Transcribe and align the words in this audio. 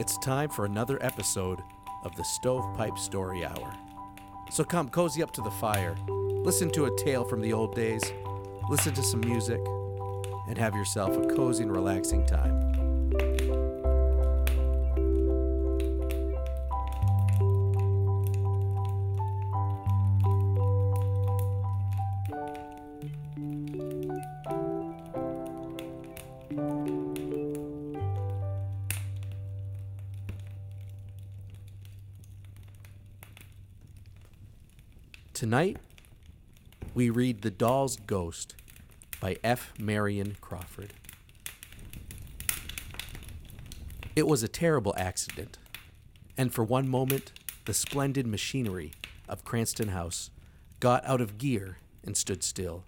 It's 0.00 0.18
time 0.18 0.50
for 0.50 0.64
another 0.64 0.98
episode 1.00 1.62
of 2.02 2.16
the 2.16 2.24
Stovepipe 2.24 2.98
Story 2.98 3.44
Hour. 3.44 3.72
So 4.50 4.64
come 4.64 4.88
cozy 4.88 5.22
up 5.22 5.30
to 5.34 5.40
the 5.40 5.52
fire, 5.52 5.94
listen 6.08 6.68
to 6.72 6.86
a 6.86 6.96
tale 6.98 7.22
from 7.22 7.40
the 7.40 7.52
old 7.52 7.76
days, 7.76 8.02
listen 8.68 8.92
to 8.94 9.04
some 9.04 9.20
music, 9.20 9.60
and 10.48 10.58
have 10.58 10.74
yourself 10.74 11.16
a 11.16 11.32
cozy 11.36 11.62
and 11.62 11.70
relaxing 11.70 12.26
time. 12.26 12.83
Tonight, 35.54 35.76
we 36.94 37.10
read 37.10 37.42
The 37.42 37.50
Doll's 37.52 37.94
Ghost 37.94 38.56
by 39.20 39.36
F. 39.44 39.72
Marion 39.78 40.36
Crawford. 40.40 40.92
It 44.16 44.26
was 44.26 44.42
a 44.42 44.48
terrible 44.48 44.92
accident, 44.96 45.58
and 46.36 46.52
for 46.52 46.64
one 46.64 46.88
moment, 46.88 47.30
the 47.66 47.72
splendid 47.72 48.26
machinery 48.26 48.94
of 49.28 49.44
Cranston 49.44 49.90
House 49.90 50.32
got 50.80 51.06
out 51.06 51.20
of 51.20 51.38
gear 51.38 51.78
and 52.02 52.16
stood 52.16 52.42
still. 52.42 52.82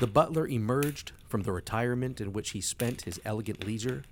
The 0.00 0.08
butler 0.08 0.48
emerged 0.48 1.12
from 1.28 1.42
the 1.42 1.52
retirement 1.52 2.20
in 2.20 2.32
which 2.32 2.50
he 2.50 2.60
spent 2.60 3.02
his 3.02 3.20
elegant 3.24 3.64
leisure. 3.64 4.02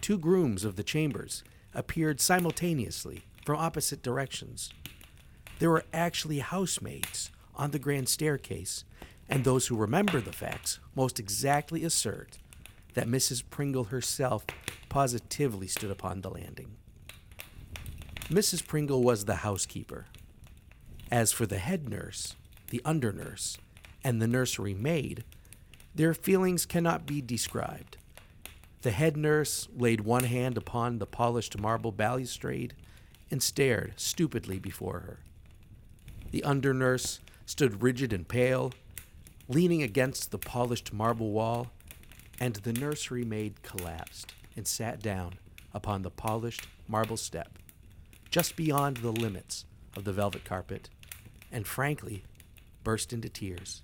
Two 0.00 0.18
grooms 0.18 0.64
of 0.64 0.76
the 0.76 0.84
chambers 0.84 1.42
appeared 1.74 2.20
simultaneously 2.20 3.24
from 3.44 3.58
opposite 3.58 4.00
directions. 4.00 4.70
There 5.64 5.70
were 5.70 5.86
actually 5.94 6.40
housemaids 6.40 7.30
on 7.54 7.70
the 7.70 7.78
grand 7.78 8.10
staircase, 8.10 8.84
and 9.30 9.44
those 9.44 9.68
who 9.68 9.76
remember 9.76 10.20
the 10.20 10.30
facts 10.30 10.78
most 10.94 11.18
exactly 11.18 11.84
assert 11.84 12.36
that 12.92 13.08
Mrs. 13.08 13.42
Pringle 13.48 13.84
herself 13.84 14.44
positively 14.90 15.66
stood 15.66 15.90
upon 15.90 16.20
the 16.20 16.28
landing. 16.28 16.76
Mrs. 18.28 18.66
Pringle 18.66 19.02
was 19.02 19.24
the 19.24 19.36
housekeeper. 19.36 20.04
As 21.10 21.32
for 21.32 21.46
the 21.46 21.56
head 21.56 21.88
nurse, 21.88 22.36
the 22.68 22.82
under 22.84 23.10
nurse, 23.10 23.56
and 24.04 24.20
the 24.20 24.28
nursery 24.28 24.74
maid, 24.74 25.24
their 25.94 26.12
feelings 26.12 26.66
cannot 26.66 27.06
be 27.06 27.22
described. 27.22 27.96
The 28.82 28.90
head 28.90 29.16
nurse 29.16 29.66
laid 29.74 30.02
one 30.02 30.24
hand 30.24 30.58
upon 30.58 30.98
the 30.98 31.06
polished 31.06 31.58
marble 31.58 31.90
balustrade 31.90 32.74
and 33.30 33.42
stared 33.42 33.94
stupidly 33.96 34.58
before 34.58 34.98
her. 34.98 35.20
The 36.34 36.42
under 36.42 36.74
nurse 36.74 37.20
stood 37.46 37.80
rigid 37.80 38.12
and 38.12 38.26
pale, 38.26 38.72
leaning 39.48 39.84
against 39.84 40.32
the 40.32 40.38
polished 40.38 40.92
marble 40.92 41.30
wall, 41.30 41.70
and 42.40 42.56
the 42.56 42.72
nursery 42.72 43.24
maid 43.24 43.62
collapsed 43.62 44.34
and 44.56 44.66
sat 44.66 45.00
down 45.00 45.34
upon 45.72 46.02
the 46.02 46.10
polished 46.10 46.66
marble 46.88 47.16
step, 47.16 47.56
just 48.32 48.56
beyond 48.56 48.96
the 48.96 49.12
limits 49.12 49.64
of 49.96 50.02
the 50.02 50.12
velvet 50.12 50.44
carpet, 50.44 50.90
and 51.52 51.68
frankly 51.68 52.24
burst 52.82 53.12
into 53.12 53.28
tears. 53.28 53.82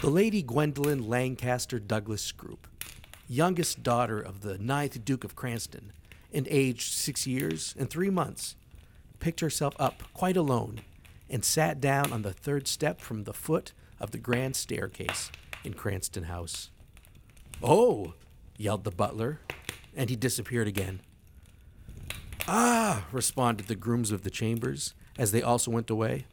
The 0.00 0.10
Lady 0.10 0.42
Gwendolen 0.42 1.08
Lancaster 1.08 1.78
Douglas 1.78 2.32
Scroop, 2.32 2.66
youngest 3.28 3.84
daughter 3.84 4.20
of 4.20 4.40
the 4.40 4.58
ninth 4.58 5.04
Duke 5.04 5.22
of 5.22 5.36
Cranston, 5.36 5.92
and 6.34 6.48
aged 6.50 6.94
six 6.94 7.28
years 7.28 7.76
and 7.78 7.88
three 7.88 8.10
months, 8.10 8.56
picked 9.20 9.40
herself 9.40 9.74
up 9.78 10.02
quite 10.14 10.36
alone 10.36 10.80
and 11.30 11.44
sat 11.44 11.80
down 11.80 12.12
on 12.12 12.22
the 12.22 12.32
third 12.32 12.66
step 12.66 13.00
from 13.00 13.24
the 13.24 13.32
foot 13.32 13.72
of 14.00 14.10
the 14.10 14.18
grand 14.18 14.56
staircase 14.56 15.30
in 15.64 15.74
Cranston 15.74 16.24
House. 16.24 16.70
Oh, 17.62 18.14
yelled 18.56 18.84
the 18.84 18.90
butler, 18.90 19.40
and 19.96 20.08
he 20.08 20.16
disappeared 20.16 20.68
again. 20.68 21.00
Ah, 22.46 23.06
responded 23.12 23.66
the 23.66 23.74
grooms 23.74 24.10
of 24.10 24.22
the 24.22 24.30
chambers 24.30 24.94
as 25.18 25.32
they 25.32 25.42
also 25.42 25.70
went 25.70 25.90
away. 25.90 26.24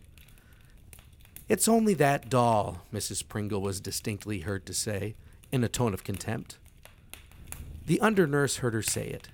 It's 1.50 1.68
only 1.68 1.94
that 1.96 2.30
doll, 2.30 2.82
Mrs. 2.94 3.28
Pringle 3.28 3.62
was 3.62 3.80
distinctly 3.80 4.40
heard 4.40 4.66
to 4.66 4.74
say, 4.74 5.16
in 5.52 5.64
a 5.64 5.68
tone 5.68 5.94
of 5.94 6.04
contempt. 6.04 6.58
The 7.86 8.00
under 8.00 8.26
nurse 8.26 8.58
heard 8.58 8.74
her 8.74 8.82
say 8.82 9.08
it. 9.08 9.30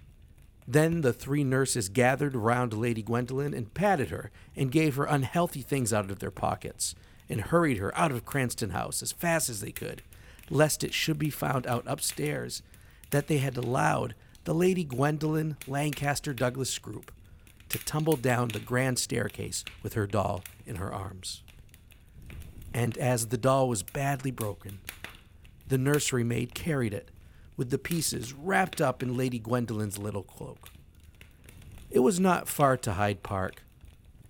Then 0.72 1.02
the 1.02 1.12
three 1.12 1.44
nurses 1.44 1.90
gathered 1.90 2.34
round 2.34 2.72
Lady 2.72 3.02
Gwendolen 3.02 3.54
and 3.54 3.74
patted 3.74 4.10
her 4.10 4.32
and 4.56 4.72
gave 4.72 4.96
her 4.96 5.04
unhealthy 5.04 5.62
things 5.62 5.92
out 5.92 6.10
of 6.10 6.20
their 6.20 6.32
pockets 6.32 6.96
and 7.28 7.42
hurried 7.42 7.78
her 7.78 7.94
out 7.98 8.14
of 8.14 8.24
Cranston 8.24 8.70
House 8.70 9.04
as 9.04 9.12
fast 9.12 9.50
as 9.50 9.60
they 9.60 9.74
could, 9.74 10.02
lest 10.50 10.82
it 10.82 10.94
should 10.94 11.20
be 11.20 11.30
found 11.30 11.68
out 11.68 11.84
upstairs 11.88 12.62
that 13.10 13.28
they 13.28 13.40
had 13.40 13.58
allowed 13.58 14.16
the 14.46 14.54
Lady 14.54 14.86
Gwendolen 14.86 15.58
Lancaster 15.68 16.34
Douglas 16.34 16.72
Scroop 16.74 17.12
to 17.68 17.78
tumble 17.80 18.16
down 18.16 18.48
the 18.48 18.60
grand 18.60 18.98
staircase 18.98 19.66
with 19.84 19.96
her 19.96 20.08
doll 20.08 20.42
in 20.66 20.78
her 20.78 20.94
arms. 20.94 21.44
And 22.74 22.98
as 22.98 23.28
the 23.28 23.38
doll 23.38 23.68
was 23.68 23.84
badly 23.84 24.32
broken, 24.32 24.80
the 25.68 25.78
nursery 25.78 26.24
maid 26.24 26.56
carried 26.56 26.94
it 26.94 27.12
with 27.62 27.70
the 27.70 27.78
pieces 27.78 28.34
wrapped 28.34 28.82
up 28.82 29.04
in 29.04 29.16
Lady 29.16 29.38
Gwendolen's 29.38 30.00
little 30.00 30.24
cloak. 30.24 30.70
It 31.92 32.00
was 32.00 32.20
not 32.20 32.48
far 32.50 32.76
to 32.78 32.94
Hyde 32.94 33.22
Park, 33.22 33.62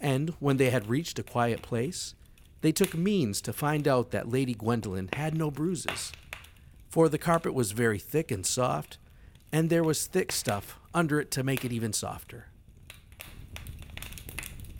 and 0.01 0.31
when 0.41 0.57
they 0.57 0.69
had 0.69 0.89
reached 0.89 1.17
a 1.17 1.23
quiet 1.23 1.61
place, 1.61 2.13
they 2.59 2.73
took 2.73 2.93
means 2.93 3.39
to 3.43 3.53
find 3.53 3.87
out 3.87 4.11
that 4.11 4.27
Lady 4.27 4.53
Gwendolen 4.53 5.07
had 5.13 5.33
no 5.33 5.49
bruises, 5.49 6.11
for 6.89 7.07
the 7.07 7.17
carpet 7.17 7.53
was 7.53 7.71
very 7.71 7.99
thick 7.99 8.31
and 8.31 8.45
soft, 8.45 8.97
and 9.49 9.69
there 9.69 9.85
was 9.85 10.07
thick 10.07 10.33
stuff 10.33 10.77
under 10.93 11.17
it 11.17 11.31
to 11.31 11.41
make 11.41 11.63
it 11.63 11.71
even 11.71 11.93
softer. 11.93 12.47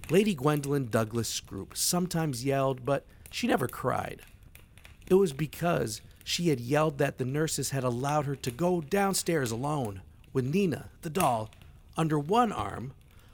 Lady 0.09 0.35
Gwendolen 0.35 0.89
Douglas 0.89 1.29
Scroop 1.29 1.78
sometimes 1.78 2.44
yelled, 2.44 2.83
but 2.83 3.06
she 3.29 3.47
never 3.47 3.69
cried. 3.69 4.23
It 5.09 5.13
was 5.13 5.31
because 5.31 6.01
she 6.23 6.49
had 6.49 6.59
yelled 6.59 6.97
that 6.97 7.17
the 7.17 7.25
nurses 7.25 7.71
had 7.71 7.83
allowed 7.83 8.25
her 8.25 8.35
to 8.35 8.51
go 8.51 8.81
downstairs 8.81 9.51
alone 9.51 10.01
with 10.33 10.45
Nina, 10.45 10.89
the 11.01 11.09
doll, 11.09 11.49
under 11.97 12.17
one 12.17 12.51
arm, 12.51 12.93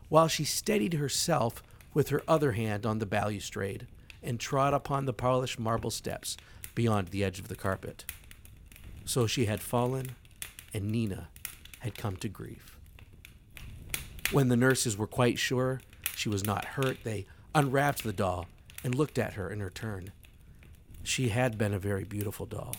while 0.10 0.28
she 0.28 0.44
steadied 0.44 0.94
herself 0.94 1.62
with 1.94 2.10
her 2.10 2.24
other 2.28 2.54
hand 2.54 2.86
on 2.86 3.00
the 3.00 3.06
balustrade 3.06 3.88
and 4.24 4.40
trod 4.40 4.74
upon 4.74 5.06
the 5.06 5.14
polished 5.14 5.60
marble 5.60 5.92
steps 5.92 6.38
beyond 6.76 7.10
the 7.10 7.24
edge 7.24 7.40
of 7.40 7.48
the 7.48 7.56
carpet. 7.56 8.06
So 9.06 9.28
she 9.28 9.46
had 9.46 9.62
fallen, 9.62 10.16
and 10.74 10.92
Nina 10.92 11.30
had 11.80 11.98
come 11.98 12.18
to 12.18 12.30
grief. 12.30 12.78
When 14.32 14.50
the 14.50 14.58
nurses 14.58 14.98
were 14.98 15.08
quite 15.08 15.40
sure 15.40 15.82
she 16.16 16.30
was 16.30 16.46
not 16.46 16.66
hurt, 16.66 16.98
they 17.04 17.26
unwrapped 17.56 18.04
the 18.04 18.14
doll 18.14 18.48
and 18.84 18.94
looked 18.94 19.18
at 19.18 19.34
her 19.34 19.50
in 19.50 19.60
her 19.60 19.70
turn. 19.70 20.12
She 21.08 21.30
had 21.30 21.58
been 21.58 21.74
a 21.74 21.80
very 21.80 22.04
beautiful 22.04 22.46
doll, 22.46 22.76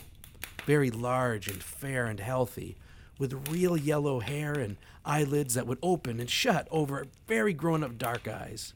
very 0.63 0.91
large 0.91 1.47
and 1.47 1.63
fair 1.63 2.05
and 2.05 2.19
healthy, 2.19 2.77
with 3.17 3.49
real 3.49 3.75
yellow 3.75 4.19
hair 4.19 4.53
and 4.53 4.77
eyelids 5.03 5.55
that 5.55 5.65
would 5.65 5.79
open 5.81 6.19
and 6.19 6.29
shut 6.29 6.67
over 6.69 7.07
very 7.27 7.53
grown 7.53 7.83
up 7.83 7.97
dark 7.97 8.27
eyes. 8.27 8.75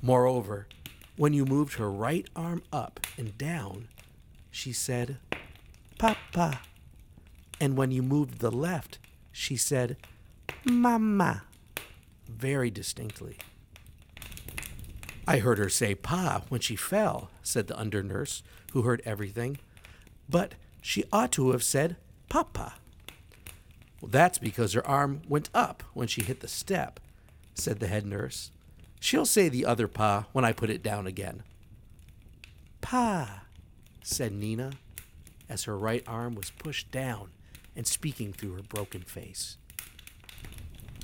Moreover, 0.00 0.66
when 1.16 1.34
you 1.34 1.44
moved 1.44 1.74
her 1.74 1.90
right 1.90 2.26
arm 2.34 2.62
up 2.72 3.06
and 3.18 3.36
down, 3.36 3.88
she 4.50 4.72
said, 4.72 5.18
Papa. 5.98 6.60
And 7.60 7.76
when 7.76 7.90
you 7.90 8.02
moved 8.02 8.38
the 8.38 8.50
left, 8.50 8.98
she 9.30 9.58
said, 9.58 9.98
Mama, 10.64 11.42
very 12.26 12.70
distinctly. 12.70 13.36
I 15.26 15.38
heard 15.38 15.58
her 15.58 15.70
say 15.70 15.94
Pa 15.94 16.42
when 16.48 16.60
she 16.60 16.76
fell, 16.76 17.30
said 17.42 17.66
the 17.66 17.78
under 17.78 18.02
nurse, 18.02 18.42
who 18.74 18.82
heard 18.82 19.00
everything. 19.04 19.56
But 20.28 20.56
she 20.82 21.04
ought 21.12 21.32
to 21.32 21.52
have 21.52 21.62
said 21.62 21.96
Papa. 22.28 22.74
Well, 24.00 24.10
that's 24.10 24.36
because 24.36 24.72
her 24.72 24.86
arm 24.86 25.22
went 25.28 25.48
up 25.54 25.84
when 25.94 26.08
she 26.08 26.22
hit 26.22 26.40
the 26.40 26.48
step, 26.48 27.00
said 27.54 27.78
the 27.78 27.86
head 27.86 28.04
nurse. 28.04 28.50
She'll 29.00 29.26
say 29.26 29.48
the 29.48 29.64
other 29.64 29.86
Pa 29.86 30.26
when 30.32 30.44
I 30.44 30.52
put 30.52 30.70
it 30.70 30.82
down 30.82 31.06
again. 31.06 31.44
Pa, 32.80 33.44
said 34.02 34.32
Nina, 34.32 34.72
as 35.48 35.64
her 35.64 35.78
right 35.78 36.02
arm 36.06 36.34
was 36.34 36.50
pushed 36.50 36.90
down 36.90 37.30
and 37.76 37.86
speaking 37.86 38.32
through 38.32 38.54
her 38.54 38.62
broken 38.62 39.02
face. 39.02 39.56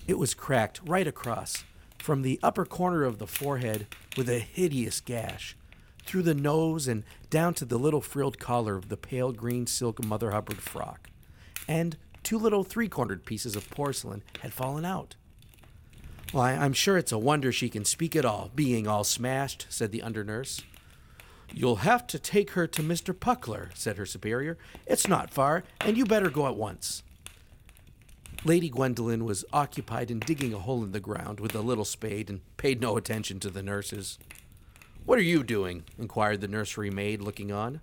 It 0.09 0.19
was 0.19 0.35
cracked 0.35 0.81
right 0.85 1.07
across 1.07 1.63
from 1.99 2.23
the 2.23 2.41
upper 2.43 2.65
corner 2.65 3.05
of 3.05 3.19
the 3.19 3.29
forehead 3.29 3.87
with 4.17 4.29
a 4.29 4.41
hideous 4.41 5.01
gash, 5.01 5.57
through 6.11 6.23
the 6.23 6.35
nose 6.35 6.89
and 6.89 7.05
down 7.31 7.55
to 7.55 7.65
the 7.65 7.79
little 7.79 8.01
frilled 8.01 8.37
collar 8.41 8.75
of 8.75 8.89
the 8.89 8.97
pale 8.97 9.31
green 9.31 9.65
silk 9.65 10.05
Mother 10.05 10.33
Hubbard 10.33 10.61
frock, 10.61 11.09
and 11.69 11.97
two 12.25 12.37
little 12.37 12.65
three 12.65 12.89
cornered 12.89 13.25
pieces 13.25 13.55
of 13.55 13.71
porcelain 13.71 14.25
had 14.43 14.53
fallen 14.53 14.85
out. 14.85 15.15
Why, 16.33 16.55
I'm 16.55 16.73
sure 16.73 16.99
it's 16.99 17.13
a 17.13 17.19
wonder 17.19 17.53
she 17.53 17.69
can 17.69 17.85
speak 17.85 18.17
at 18.17 18.25
all, 18.25 18.51
being 18.57 18.89
all 18.89 19.05
smashed, 19.05 19.67
said 19.69 19.93
the 19.93 20.03
under 20.03 20.25
nurse. 20.25 20.63
You'll 21.53 21.77
have 21.77 22.09
to 22.09 22.19
take 22.19 22.51
her 22.53 22.67
to 22.67 22.83
Mr. 22.83 23.15
Puckler, 23.15 23.69
said 23.75 23.97
her 23.97 24.07
superior. 24.07 24.59
It's 24.87 25.07
not 25.07 25.31
far, 25.31 25.63
and 25.81 25.97
you 25.97 26.05
better 26.05 26.29
go 26.29 26.49
at 26.49 26.57
once. 26.57 27.05
Lady 28.45 28.69
Gwendolen 28.69 29.25
was 29.25 29.45
occupied 29.53 30.11
in 30.11 30.19
digging 30.19 30.55
a 30.55 30.59
hole 30.59 30.83
in 30.83 30.91
the 30.91 30.99
ground 30.99 31.39
with 31.39 31.55
a 31.55 31.61
little 31.61 31.85
spade 31.85 32.29
and 32.29 32.41
paid 32.57 32.81
no 32.81 32.97
attention 32.97 33.39
to 33.39 33.51
the 33.51 33.63
nurses. 33.63 34.19
What 35.11 35.19
are 35.19 35.23
you 35.23 35.43
doing? 35.43 35.83
inquired 35.99 36.41
the 36.41 36.47
nursery 36.47 36.89
maid, 36.89 37.21
looking 37.21 37.51
on. 37.51 37.81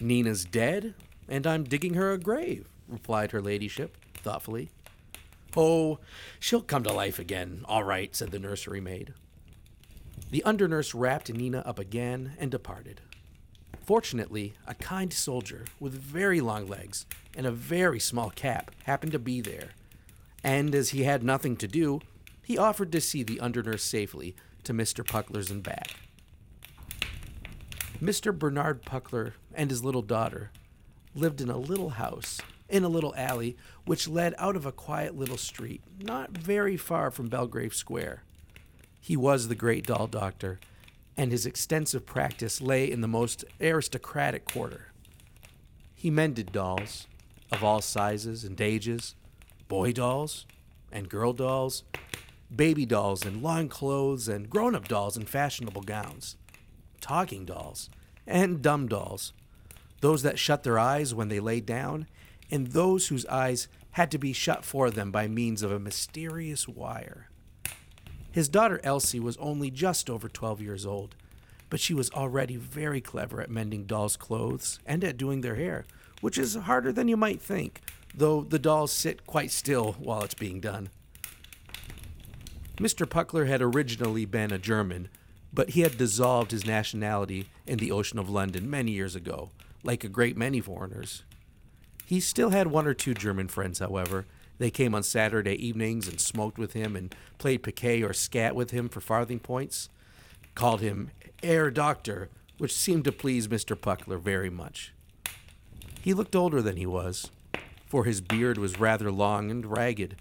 Nina's 0.00 0.44
dead, 0.44 0.94
and 1.28 1.44
I'm 1.48 1.64
digging 1.64 1.94
her 1.94 2.12
a 2.12 2.16
grave, 2.16 2.68
replied 2.86 3.32
her 3.32 3.42
ladyship, 3.42 3.96
thoughtfully. 4.14 4.70
Oh, 5.56 5.98
she'll 6.38 6.62
come 6.62 6.84
to 6.84 6.92
life 6.92 7.18
again, 7.18 7.62
all 7.64 7.82
right, 7.82 8.14
said 8.14 8.30
the 8.30 8.38
nursery 8.38 8.80
maid. 8.80 9.14
The 10.30 10.44
under 10.44 10.68
nurse 10.68 10.94
wrapped 10.94 11.32
Nina 11.32 11.64
up 11.66 11.80
again 11.80 12.34
and 12.38 12.52
departed. 12.52 13.00
Fortunately, 13.84 14.54
a 14.64 14.76
kind 14.76 15.12
soldier 15.12 15.64
with 15.80 15.92
very 15.92 16.40
long 16.40 16.68
legs 16.68 17.04
and 17.36 17.46
a 17.46 17.50
very 17.50 17.98
small 17.98 18.30
cap 18.30 18.70
happened 18.84 19.10
to 19.10 19.18
be 19.18 19.40
there, 19.40 19.70
and 20.44 20.72
as 20.72 20.90
he 20.90 21.02
had 21.02 21.24
nothing 21.24 21.56
to 21.56 21.66
do, 21.66 22.00
he 22.44 22.56
offered 22.56 22.92
to 22.92 23.00
see 23.00 23.24
the 23.24 23.40
under 23.40 23.60
nurse 23.60 23.82
safely 23.82 24.36
to 24.66 24.74
Mr. 24.74 25.04
Puckler's 25.04 25.50
and 25.50 25.62
back. 25.62 25.96
Mr. 28.02 28.36
Bernard 28.36 28.84
Puckler 28.84 29.32
and 29.54 29.70
his 29.70 29.82
little 29.82 30.02
daughter 30.02 30.50
lived 31.14 31.40
in 31.40 31.48
a 31.48 31.56
little 31.56 31.90
house 31.90 32.40
in 32.68 32.84
a 32.84 32.88
little 32.88 33.14
alley 33.16 33.56
which 33.84 34.08
led 34.08 34.34
out 34.38 34.56
of 34.56 34.66
a 34.66 34.72
quiet 34.72 35.16
little 35.16 35.36
street 35.36 35.82
not 36.00 36.30
very 36.36 36.76
far 36.76 37.10
from 37.10 37.28
Belgrave 37.28 37.74
Square. 37.74 38.22
He 39.00 39.16
was 39.16 39.48
the 39.48 39.54
great 39.54 39.86
doll 39.86 40.08
doctor, 40.08 40.58
and 41.16 41.30
his 41.30 41.46
extensive 41.46 42.04
practice 42.04 42.60
lay 42.60 42.90
in 42.90 43.00
the 43.00 43.08
most 43.08 43.44
aristocratic 43.60 44.44
quarter. 44.44 44.88
He 45.94 46.10
mended 46.10 46.52
dolls 46.52 47.06
of 47.52 47.62
all 47.62 47.80
sizes 47.80 48.44
and 48.44 48.60
ages 48.60 49.14
boy 49.68 49.92
dolls 49.92 50.44
and 50.92 51.08
girl 51.08 51.32
dolls, 51.32 51.84
baby 52.54 52.86
dolls 52.86 53.24
in 53.24 53.42
long 53.42 53.68
clothes, 53.68 54.28
and 54.28 54.50
grown 54.50 54.74
up 54.74 54.88
dolls 54.88 55.16
in 55.16 55.24
fashionable 55.24 55.82
gowns, 55.82 56.36
talking 57.00 57.44
dolls, 57.44 57.90
and 58.26 58.62
dumb 58.62 58.88
dolls, 58.88 59.32
those 60.00 60.22
that 60.22 60.38
shut 60.38 60.62
their 60.62 60.78
eyes 60.78 61.14
when 61.14 61.28
they 61.28 61.40
lay 61.40 61.60
down, 61.60 62.06
and 62.50 62.68
those 62.68 63.08
whose 63.08 63.26
eyes 63.26 63.68
had 63.92 64.10
to 64.10 64.18
be 64.18 64.32
shut 64.32 64.64
for 64.64 64.90
them 64.90 65.10
by 65.10 65.26
means 65.26 65.62
of 65.62 65.72
a 65.72 65.78
mysterious 65.78 66.68
wire. 66.68 67.28
His 68.30 68.48
daughter 68.48 68.80
Elsie 68.84 69.18
was 69.18 69.38
only 69.38 69.70
just 69.70 70.10
over 70.10 70.28
12 70.28 70.60
years 70.60 70.84
old, 70.84 71.16
but 71.70 71.80
she 71.80 71.94
was 71.94 72.10
already 72.10 72.56
very 72.56 73.00
clever 73.00 73.40
at 73.40 73.50
mending 73.50 73.84
dolls' 73.84 74.16
clothes 74.16 74.78
and 74.84 75.02
at 75.02 75.16
doing 75.16 75.40
their 75.40 75.54
hair, 75.54 75.86
which 76.20 76.36
is 76.36 76.54
harder 76.54 76.92
than 76.92 77.08
you 77.08 77.16
might 77.16 77.40
think, 77.40 77.80
though 78.14 78.42
the 78.42 78.58
dolls 78.58 78.92
sit 78.92 79.26
quite 79.26 79.50
still 79.50 79.92
while 79.94 80.22
it's 80.22 80.34
being 80.34 80.60
done. 80.60 80.90
Mr. 82.76 83.06
Puckler 83.06 83.46
had 83.46 83.62
originally 83.62 84.26
been 84.26 84.52
a 84.52 84.58
German, 84.58 85.08
but 85.52 85.70
he 85.70 85.80
had 85.80 85.96
dissolved 85.96 86.50
his 86.50 86.66
nationality 86.66 87.48
in 87.66 87.78
the 87.78 87.90
Ocean 87.90 88.18
of 88.18 88.28
London 88.28 88.68
many 88.68 88.92
years 88.92 89.14
ago, 89.14 89.50
like 89.82 90.04
a 90.04 90.08
great 90.08 90.36
many 90.36 90.60
foreigners. 90.60 91.22
He 92.04 92.20
still 92.20 92.50
had 92.50 92.66
one 92.66 92.86
or 92.86 92.94
two 92.94 93.14
German 93.14 93.48
friends, 93.48 93.78
however. 93.78 94.26
They 94.58 94.70
came 94.70 94.94
on 94.94 95.02
Saturday 95.02 95.54
evenings 95.54 96.06
and 96.06 96.20
smoked 96.20 96.58
with 96.58 96.74
him 96.74 96.96
and 96.96 97.14
played 97.38 97.62
piquet 97.62 98.02
or 98.02 98.12
skat 98.12 98.54
with 98.54 98.70
him 98.70 98.88
for 98.88 99.00
farthing 99.00 99.38
points, 99.38 99.88
called 100.54 100.80
him 100.80 101.10
Herr 101.42 101.70
Doctor, 101.70 102.28
which 102.58 102.76
seemed 102.76 103.04
to 103.04 103.12
please 103.12 103.48
Mr. 103.48 103.74
Puckler 103.74 104.20
very 104.20 104.50
much. 104.50 104.92
He 106.00 106.14
looked 106.14 106.36
older 106.36 106.62
than 106.62 106.76
he 106.76 106.86
was, 106.86 107.30
for 107.86 108.04
his 108.04 108.20
beard 108.20 108.58
was 108.58 108.78
rather 108.78 109.10
long 109.10 109.50
and 109.50 109.66
ragged. 109.66 110.16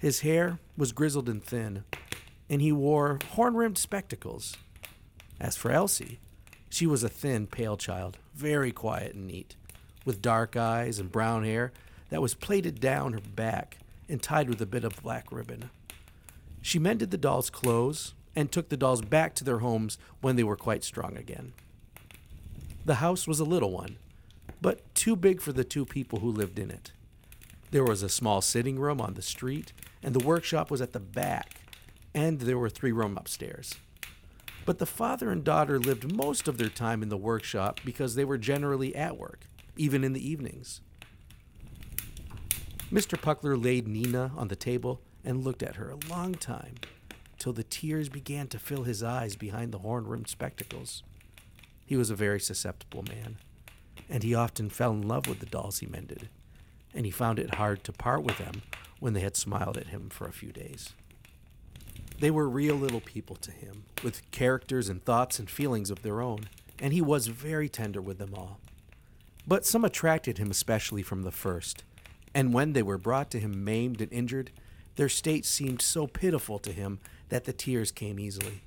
His 0.00 0.20
hair 0.20 0.58
was 0.76 0.92
grizzled 0.92 1.28
and 1.28 1.42
thin, 1.42 1.84
and 2.48 2.62
he 2.62 2.70
wore 2.70 3.18
horn 3.30 3.54
rimmed 3.54 3.78
spectacles. 3.78 4.56
As 5.40 5.56
for 5.56 5.70
Elsie, 5.70 6.20
she 6.70 6.86
was 6.86 7.02
a 7.02 7.08
thin, 7.08 7.46
pale 7.46 7.76
child, 7.76 8.18
very 8.34 8.70
quiet 8.70 9.14
and 9.14 9.26
neat, 9.26 9.56
with 10.04 10.22
dark 10.22 10.56
eyes 10.56 10.98
and 10.98 11.10
brown 11.10 11.44
hair 11.44 11.72
that 12.10 12.22
was 12.22 12.34
plaited 12.34 12.80
down 12.80 13.12
her 13.12 13.20
back 13.20 13.78
and 14.08 14.22
tied 14.22 14.48
with 14.48 14.62
a 14.62 14.66
bit 14.66 14.84
of 14.84 15.02
black 15.02 15.32
ribbon. 15.32 15.70
She 16.62 16.78
mended 16.78 17.10
the 17.10 17.18
dolls' 17.18 17.50
clothes 17.50 18.14
and 18.36 18.52
took 18.52 18.68
the 18.68 18.76
dolls 18.76 19.02
back 19.02 19.34
to 19.34 19.44
their 19.44 19.58
homes 19.58 19.98
when 20.20 20.36
they 20.36 20.44
were 20.44 20.56
quite 20.56 20.84
strong 20.84 21.16
again. 21.16 21.54
The 22.84 22.96
house 22.96 23.26
was 23.26 23.40
a 23.40 23.44
little 23.44 23.72
one, 23.72 23.98
but 24.62 24.94
too 24.94 25.16
big 25.16 25.40
for 25.40 25.52
the 25.52 25.64
two 25.64 25.84
people 25.84 26.20
who 26.20 26.30
lived 26.30 26.58
in 26.58 26.70
it. 26.70 26.92
There 27.70 27.84
was 27.84 28.02
a 28.02 28.08
small 28.08 28.40
sitting 28.40 28.78
room 28.78 29.00
on 29.00 29.14
the 29.14 29.22
street, 29.22 29.72
and 30.02 30.14
the 30.14 30.24
workshop 30.24 30.70
was 30.70 30.80
at 30.80 30.92
the 30.92 31.00
back, 31.00 31.62
and 32.14 32.40
there 32.40 32.58
were 32.58 32.70
three 32.70 32.92
rooms 32.92 33.18
upstairs. 33.18 33.74
But 34.64 34.78
the 34.78 34.86
father 34.86 35.30
and 35.30 35.42
daughter 35.42 35.78
lived 35.78 36.14
most 36.14 36.46
of 36.46 36.58
their 36.58 36.68
time 36.68 37.02
in 37.02 37.08
the 37.08 37.16
workshop 37.16 37.80
because 37.84 38.14
they 38.14 38.24
were 38.24 38.38
generally 38.38 38.94
at 38.94 39.16
work, 39.16 39.46
even 39.76 40.04
in 40.04 40.12
the 40.12 40.28
evenings. 40.28 40.80
Mr. 42.92 43.20
Puckler 43.20 43.62
laid 43.62 43.86
Nina 43.86 44.32
on 44.36 44.48
the 44.48 44.56
table 44.56 45.00
and 45.24 45.44
looked 45.44 45.62
at 45.62 45.76
her 45.76 45.90
a 45.90 46.10
long 46.10 46.34
time, 46.34 46.74
till 47.38 47.52
the 47.52 47.62
tears 47.62 48.08
began 48.08 48.46
to 48.48 48.58
fill 48.58 48.84
his 48.84 49.02
eyes 49.02 49.36
behind 49.36 49.72
the 49.72 49.78
horn 49.78 50.06
rimmed 50.06 50.28
spectacles. 50.28 51.02
He 51.84 51.96
was 51.96 52.10
a 52.10 52.14
very 52.14 52.40
susceptible 52.40 53.02
man, 53.02 53.38
and 54.08 54.22
he 54.22 54.34
often 54.34 54.70
fell 54.70 54.92
in 54.92 55.06
love 55.06 55.26
with 55.26 55.40
the 55.40 55.46
dolls 55.46 55.78
he 55.78 55.86
mended, 55.86 56.28
and 56.94 57.04
he 57.04 57.10
found 57.10 57.38
it 57.38 57.54
hard 57.54 57.84
to 57.84 57.92
part 57.92 58.22
with 58.22 58.38
them 58.38 58.62
when 59.00 59.12
they 59.12 59.20
had 59.20 59.36
smiled 59.36 59.76
at 59.76 59.88
him 59.88 60.08
for 60.08 60.26
a 60.26 60.32
few 60.32 60.52
days. 60.52 60.94
They 62.20 62.30
were 62.30 62.48
real 62.48 62.74
little 62.74 63.00
people 63.00 63.36
to 63.36 63.52
him, 63.52 63.84
with 64.02 64.28
characters 64.30 64.88
and 64.88 65.04
thoughts 65.04 65.38
and 65.38 65.48
feelings 65.48 65.90
of 65.90 66.02
their 66.02 66.20
own, 66.20 66.48
and 66.80 66.92
he 66.92 67.00
was 67.00 67.28
very 67.28 67.68
tender 67.68 68.00
with 68.00 68.18
them 68.18 68.34
all. 68.34 68.58
But 69.46 69.64
some 69.64 69.84
attracted 69.84 70.38
him 70.38 70.50
especially 70.50 71.02
from 71.02 71.22
the 71.22 71.30
first, 71.30 71.84
and 72.34 72.52
when 72.52 72.72
they 72.72 72.82
were 72.82 72.98
brought 72.98 73.30
to 73.30 73.40
him 73.40 73.64
maimed 73.64 74.00
and 74.00 74.12
injured, 74.12 74.50
their 74.96 75.08
state 75.08 75.46
seemed 75.46 75.80
so 75.80 76.06
pitiful 76.06 76.58
to 76.58 76.72
him 76.72 76.98
that 77.28 77.44
the 77.44 77.52
tears 77.52 77.92
came 77.92 78.18
easily. 78.18 78.62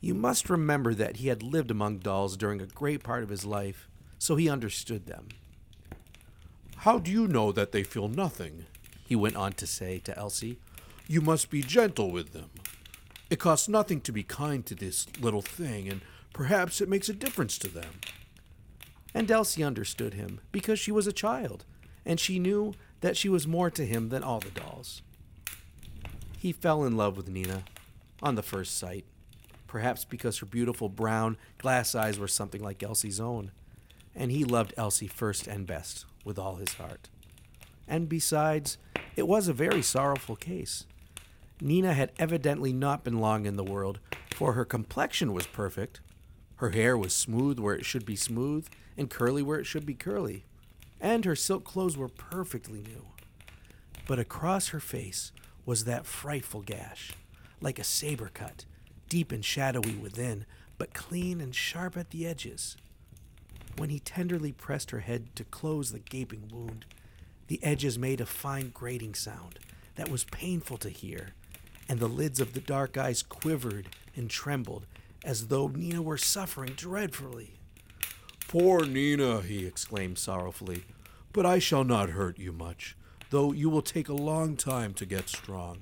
You 0.00 0.14
must 0.14 0.50
remember 0.50 0.92
that 0.94 1.16
he 1.16 1.28
had 1.28 1.42
lived 1.42 1.70
among 1.70 1.98
dolls 1.98 2.36
during 2.36 2.60
a 2.60 2.66
great 2.66 3.02
part 3.02 3.22
of 3.22 3.30
his 3.30 3.46
life, 3.46 3.88
so 4.18 4.36
he 4.36 4.48
understood 4.48 5.06
them. 5.06 5.28
How 6.84 6.98
do 6.98 7.10
you 7.10 7.26
know 7.26 7.50
that 7.50 7.72
they 7.72 7.82
feel 7.82 8.08
nothing? 8.08 8.66
he 9.06 9.16
went 9.16 9.36
on 9.36 9.54
to 9.54 9.66
say 9.66 10.00
to 10.00 10.18
Elsie. 10.18 10.58
You 11.08 11.22
must 11.22 11.48
be 11.48 11.62
gentle 11.62 12.10
with 12.10 12.34
them. 12.34 12.50
It 13.30 13.38
costs 13.38 13.70
nothing 13.70 14.02
to 14.02 14.12
be 14.12 14.22
kind 14.22 14.66
to 14.66 14.74
this 14.74 15.06
little 15.18 15.40
thing, 15.40 15.88
and 15.88 16.02
perhaps 16.34 16.82
it 16.82 16.88
makes 16.90 17.08
a 17.08 17.14
difference 17.14 17.56
to 17.60 17.68
them. 17.68 18.00
And 19.14 19.30
Elsie 19.30 19.64
understood 19.64 20.12
him 20.12 20.42
because 20.52 20.78
she 20.78 20.92
was 20.92 21.06
a 21.06 21.12
child, 21.12 21.64
and 22.04 22.20
she 22.20 22.38
knew 22.38 22.74
that 23.00 23.16
she 23.16 23.30
was 23.30 23.46
more 23.46 23.70
to 23.70 23.86
him 23.86 24.10
than 24.10 24.22
all 24.22 24.40
the 24.40 24.50
dolls. 24.50 25.00
He 26.36 26.52
fell 26.52 26.84
in 26.84 26.98
love 26.98 27.16
with 27.16 27.30
Nina 27.30 27.64
on 28.22 28.34
the 28.34 28.42
first 28.42 28.76
sight, 28.76 29.06
perhaps 29.66 30.04
because 30.04 30.36
her 30.40 30.46
beautiful 30.46 30.90
brown 30.90 31.38
glass 31.56 31.94
eyes 31.94 32.18
were 32.18 32.28
something 32.28 32.62
like 32.62 32.82
Elsie's 32.82 33.20
own, 33.20 33.52
and 34.14 34.30
he 34.30 34.44
loved 34.44 34.74
Elsie 34.76 35.08
first 35.08 35.46
and 35.46 35.66
best 35.66 36.04
with 36.24 36.38
all 36.38 36.56
his 36.56 36.74
heart. 36.74 37.08
And 37.86 38.08
besides, 38.08 38.78
it 39.16 39.28
was 39.28 39.48
a 39.48 39.52
very 39.52 39.82
sorrowful 39.82 40.36
case. 40.36 40.86
Nina 41.60 41.92
had 41.94 42.12
evidently 42.18 42.72
not 42.72 43.04
been 43.04 43.18
long 43.20 43.46
in 43.46 43.56
the 43.56 43.64
world, 43.64 44.00
for 44.34 44.54
her 44.54 44.64
complexion 44.64 45.32
was 45.32 45.46
perfect. 45.46 46.00
Her 46.56 46.70
hair 46.70 46.96
was 46.96 47.14
smooth 47.14 47.58
where 47.58 47.74
it 47.74 47.84
should 47.84 48.06
be 48.06 48.16
smooth, 48.16 48.68
and 48.96 49.10
curly 49.10 49.42
where 49.42 49.58
it 49.58 49.66
should 49.66 49.86
be 49.86 49.94
curly 49.94 50.44
and 51.04 51.26
her 51.26 51.36
silk 51.36 51.64
clothes 51.64 51.98
were 51.98 52.08
perfectly 52.08 52.80
new. 52.80 53.04
But 54.06 54.18
across 54.18 54.68
her 54.68 54.80
face 54.80 55.32
was 55.66 55.84
that 55.84 56.06
frightful 56.06 56.62
gash, 56.62 57.12
like 57.60 57.78
a 57.78 57.84
saber 57.84 58.30
cut, 58.32 58.64
deep 59.10 59.30
and 59.30 59.44
shadowy 59.44 59.96
within, 59.96 60.46
but 60.78 60.94
clean 60.94 61.42
and 61.42 61.54
sharp 61.54 61.98
at 61.98 62.08
the 62.08 62.26
edges. 62.26 62.78
When 63.76 63.90
he 63.90 63.98
tenderly 63.98 64.52
pressed 64.52 64.90
her 64.92 65.00
head 65.00 65.34
to 65.36 65.44
close 65.44 65.90
the 65.90 65.98
gaping 65.98 66.48
wound, 66.52 66.84
the 67.48 67.62
edges 67.62 67.98
made 67.98 68.20
a 68.20 68.26
fine 68.26 68.70
grating 68.72 69.14
sound 69.14 69.58
that 69.96 70.08
was 70.08 70.24
painful 70.24 70.76
to 70.78 70.88
hear, 70.88 71.30
and 71.88 71.98
the 71.98 72.08
lids 72.08 72.40
of 72.40 72.52
the 72.52 72.60
dark 72.60 72.96
eyes 72.96 73.22
quivered 73.22 73.88
and 74.16 74.30
trembled 74.30 74.86
as 75.24 75.48
though 75.48 75.68
Nina 75.68 76.02
were 76.02 76.18
suffering 76.18 76.72
dreadfully. 76.76 77.54
Poor 78.48 78.84
Nina, 78.84 79.40
he 79.42 79.66
exclaimed 79.66 80.18
sorrowfully. 80.18 80.84
but 81.32 81.44
I 81.44 81.58
shall 81.58 81.82
not 81.84 82.10
hurt 82.10 82.38
you 82.38 82.52
much, 82.52 82.96
though 83.30 83.52
you 83.52 83.68
will 83.68 83.82
take 83.82 84.08
a 84.08 84.14
long 84.14 84.56
time 84.56 84.94
to 84.94 85.04
get 85.04 85.28
strong. 85.28 85.78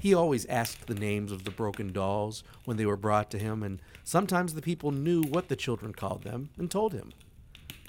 He 0.00 0.12
always 0.12 0.46
asked 0.46 0.86
the 0.86 0.94
names 0.94 1.30
of 1.32 1.44
the 1.44 1.52
broken 1.52 1.92
dolls 1.92 2.42
when 2.64 2.76
they 2.76 2.86
were 2.86 2.96
brought 2.96 3.30
to 3.30 3.38
him, 3.38 3.62
and 3.62 3.80
sometimes 4.08 4.54
the 4.54 4.62
people 4.62 4.90
knew 4.90 5.20
what 5.20 5.48
the 5.48 5.54
children 5.54 5.92
called 5.92 6.22
them 6.22 6.48
and 6.56 6.70
told 6.70 6.94
him. 6.94 7.12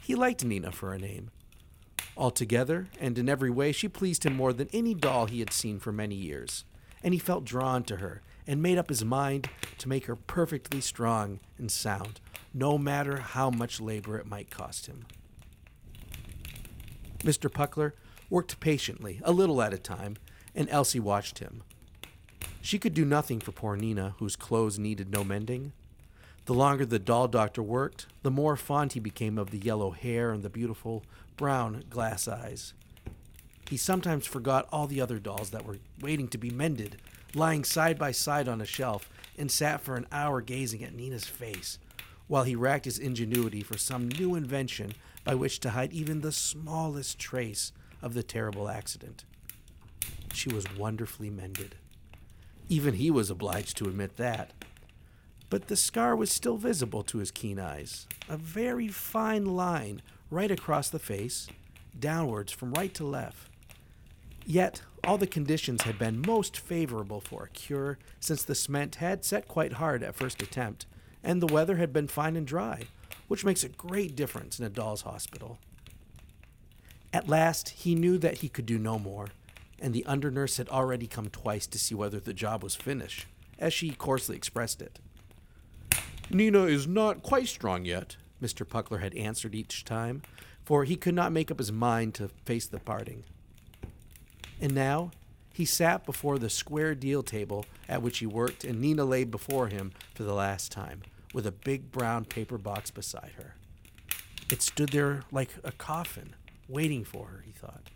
He 0.03 0.15
liked 0.15 0.43
Nina 0.43 0.69
for 0.69 0.91
a 0.91 0.99
name. 0.99 1.31
Altogether, 2.17 2.89
and 2.99 3.17
in 3.17 3.29
every 3.29 3.49
way, 3.49 3.71
she 3.71 3.87
pleased 3.87 4.25
him 4.25 4.35
more 4.35 4.51
than 4.51 4.67
any 4.73 4.93
doll 4.93 5.27
he 5.27 5.39
had 5.39 5.53
seen 5.53 5.79
for 5.79 5.93
many 5.93 6.15
years, 6.15 6.65
and 7.01 7.13
he 7.13 7.19
felt 7.21 7.45
drawn 7.45 7.83
to 7.83 7.97
her 7.97 8.21
and 8.45 8.61
made 8.61 8.77
up 8.77 8.89
his 8.89 9.05
mind 9.05 9.49
to 9.77 9.87
make 9.87 10.07
her 10.07 10.15
perfectly 10.17 10.81
strong 10.81 11.39
and 11.57 11.71
sound, 11.71 12.19
no 12.53 12.77
matter 12.77 13.19
how 13.21 13.49
much 13.49 13.79
labor 13.79 14.17
it 14.17 14.27
might 14.27 14.51
cost 14.51 14.87
him. 14.87 15.05
Mr. 17.19 17.49
Puckler 17.49 17.93
worked 18.29 18.59
patiently, 18.59 19.21
a 19.23 19.31
little 19.31 19.61
at 19.61 19.73
a 19.73 19.77
time, 19.77 20.17
and 20.53 20.67
Elsie 20.69 20.99
watched 20.99 21.39
him. 21.39 21.63
She 22.61 22.77
could 22.77 22.93
do 22.93 23.05
nothing 23.05 23.39
for 23.39 23.53
poor 23.53 23.77
Nina, 23.77 24.15
whose 24.19 24.35
clothes 24.35 24.77
needed 24.77 25.09
no 25.09 25.23
mending. 25.23 25.71
The 26.49 26.55
longer 26.55 26.83
the 26.83 26.97
doll 26.97 27.27
doctor 27.27 27.61
worked, 27.61 28.07
the 28.23 28.31
more 28.31 28.57
fond 28.57 28.93
he 28.93 28.99
became 28.99 29.37
of 29.37 29.51
the 29.51 29.59
yellow 29.59 29.91
hair 29.91 30.31
and 30.31 30.41
the 30.41 30.49
beautiful 30.49 31.03
brown 31.37 31.83
glass 31.91 32.27
eyes. 32.27 32.73
He 33.69 33.77
sometimes 33.77 34.25
forgot 34.25 34.67
all 34.71 34.87
the 34.87 34.99
other 34.99 35.19
dolls 35.19 35.51
that 35.51 35.63
were 35.63 35.77
waiting 36.01 36.27
to 36.29 36.39
be 36.39 36.49
mended, 36.49 36.99
lying 37.35 37.63
side 37.63 37.99
by 37.99 38.13
side 38.13 38.47
on 38.47 38.61
a 38.61 38.65
shelf, 38.65 39.11
and 39.37 39.51
sat 39.51 39.81
for 39.81 39.95
an 39.95 40.07
hour 40.11 40.41
gazing 40.41 40.83
at 40.83 40.95
Nina's 40.95 41.25
face, 41.25 41.77
while 42.25 42.45
he 42.45 42.55
racked 42.55 42.85
his 42.85 42.97
ingenuity 42.97 43.61
for 43.61 43.77
some 43.77 44.07
new 44.07 44.33
invention 44.33 44.93
by 45.23 45.35
which 45.35 45.59
to 45.59 45.69
hide 45.69 45.93
even 45.93 46.21
the 46.21 46.31
smallest 46.31 47.19
trace 47.19 47.73
of 48.01 48.15
the 48.15 48.23
terrible 48.23 48.69
accident. 48.69 49.23
She 50.33 50.49
was 50.49 50.65
wonderfully 50.75 51.29
mended. 51.29 51.75
Even 52.69 52.95
he 52.95 53.11
was 53.11 53.29
obliged 53.29 53.77
to 53.77 53.85
admit 53.85 54.17
that. 54.17 54.51
But 55.49 55.67
the 55.67 55.75
scar 55.75 56.15
was 56.15 56.31
still 56.31 56.57
visible 56.57 57.03
to 57.03 57.17
his 57.17 57.31
keen 57.31 57.59
eyes, 57.59 58.07
a 58.27 58.37
very 58.37 58.87
fine 58.87 59.45
line 59.45 60.01
right 60.29 60.51
across 60.51 60.89
the 60.89 60.99
face, 60.99 61.47
downwards 61.99 62.51
from 62.51 62.73
right 62.73 62.93
to 62.93 63.03
left. 63.03 63.49
Yet 64.45 64.81
all 65.03 65.17
the 65.17 65.27
conditions 65.27 65.83
had 65.83 65.97
been 65.97 66.21
most 66.25 66.57
favorable 66.57 67.21
for 67.21 67.43
a 67.43 67.49
cure, 67.49 67.97
since 68.19 68.43
the 68.43 68.55
cement 68.55 68.95
had 68.95 69.25
set 69.25 69.47
quite 69.47 69.73
hard 69.73 70.03
at 70.03 70.15
first 70.15 70.41
attempt, 70.41 70.85
and 71.23 71.41
the 71.41 71.51
weather 71.51 71.77
had 71.77 71.91
been 71.91 72.07
fine 72.07 72.35
and 72.35 72.45
dry, 72.45 72.83
which 73.27 73.45
makes 73.45 73.63
a 73.63 73.69
great 73.69 74.15
difference 74.15 74.59
in 74.59 74.65
a 74.65 74.69
doll's 74.69 75.01
hospital. 75.01 75.57
At 77.11 77.27
last, 77.27 77.69
he 77.69 77.95
knew 77.95 78.17
that 78.19 78.39
he 78.39 78.49
could 78.49 78.65
do 78.67 78.77
no 78.77 78.99
more, 78.99 79.29
and 79.79 79.93
the 79.93 80.05
undernurse 80.05 80.57
had 80.57 80.69
already 80.69 81.07
come 81.07 81.29
twice 81.29 81.65
to 81.67 81.79
see 81.79 81.95
whether 81.95 82.19
the 82.19 82.33
job 82.33 82.61
was 82.61 82.75
finished, 82.75 83.25
as 83.57 83.73
she 83.73 83.91
coarsely 83.91 84.35
expressed 84.35 84.81
it. 84.81 84.99
Nina 86.31 86.63
is 86.65 86.87
not 86.87 87.23
quite 87.23 87.47
strong 87.47 87.85
yet, 87.85 88.17
Mr. 88.41 88.65
Puckler 88.65 89.01
had 89.01 89.15
answered 89.15 89.55
each 89.55 89.83
time, 89.83 90.21
for 90.63 90.83
he 90.83 90.95
could 90.95 91.15
not 91.15 91.31
make 91.31 91.49
up 91.49 91.57
his 91.57 91.71
mind 91.71 92.13
to 92.15 92.29
face 92.45 92.67
the 92.67 92.79
parting. 92.79 93.23
And 94.61 94.75
now 94.75 95.11
he 95.53 95.65
sat 95.65 96.05
before 96.05 96.37
the 96.37 96.49
square 96.49 96.93
deal 96.93 97.23
table 97.23 97.65
at 97.87 98.01
which 98.01 98.19
he 98.19 98.25
worked, 98.25 98.63
and 98.63 98.79
Nina 98.79 99.05
lay 99.05 99.23
before 99.23 99.67
him 99.67 99.91
for 100.13 100.23
the 100.23 100.33
last 100.33 100.71
time, 100.71 101.01
with 101.33 101.47
a 101.47 101.51
big 101.51 101.91
brown 101.91 102.25
paper 102.25 102.57
box 102.57 102.91
beside 102.91 103.31
her. 103.37 103.55
It 104.51 104.61
stood 104.61 104.89
there 104.89 105.23
like 105.31 105.49
a 105.63 105.71
coffin, 105.71 106.35
waiting 106.67 107.03
for 107.03 107.27
her, 107.27 107.43
he 107.45 107.51
thought. 107.51 107.89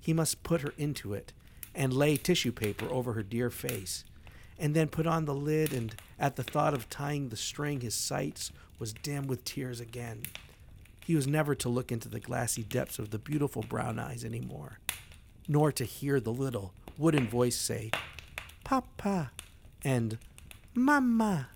He 0.00 0.12
must 0.12 0.42
put 0.42 0.60
her 0.60 0.72
into 0.78 1.14
it 1.14 1.32
and 1.74 1.92
lay 1.92 2.16
tissue 2.16 2.52
paper 2.52 2.86
over 2.88 3.12
her 3.14 3.22
dear 3.22 3.50
face, 3.50 4.04
and 4.58 4.74
then 4.74 4.88
put 4.88 5.06
on 5.06 5.24
the 5.24 5.34
lid, 5.34 5.72
and 5.72 5.94
at 6.18 6.36
the 6.36 6.42
thought 6.42 6.74
of 6.74 6.88
tying 6.88 7.28
the 7.28 7.36
string, 7.36 7.80
his 7.80 7.94
sight 7.94 8.50
was 8.78 8.92
dim 8.92 9.26
with 9.26 9.44
tears 9.44 9.80
again. 9.80 10.22
He 11.04 11.14
was 11.14 11.26
never 11.26 11.54
to 11.56 11.68
look 11.68 11.92
into 11.92 12.08
the 12.08 12.20
glassy 12.20 12.62
depths 12.62 12.98
of 12.98 13.10
the 13.10 13.18
beautiful 13.18 13.62
brown 13.62 13.98
eyes 13.98 14.24
any 14.24 14.40
more, 14.40 14.78
nor 15.46 15.70
to 15.72 15.84
hear 15.84 16.20
the 16.20 16.32
little 16.32 16.72
wooden 16.98 17.28
voice 17.28 17.56
say, 17.56 17.90
Papa, 18.64 19.30
and 19.84 20.18
Mama. 20.74 21.48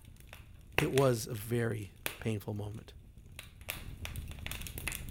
It 0.81 0.93
was 0.93 1.27
a 1.27 1.35
very 1.35 1.91
painful 2.21 2.55
moment. 2.55 2.93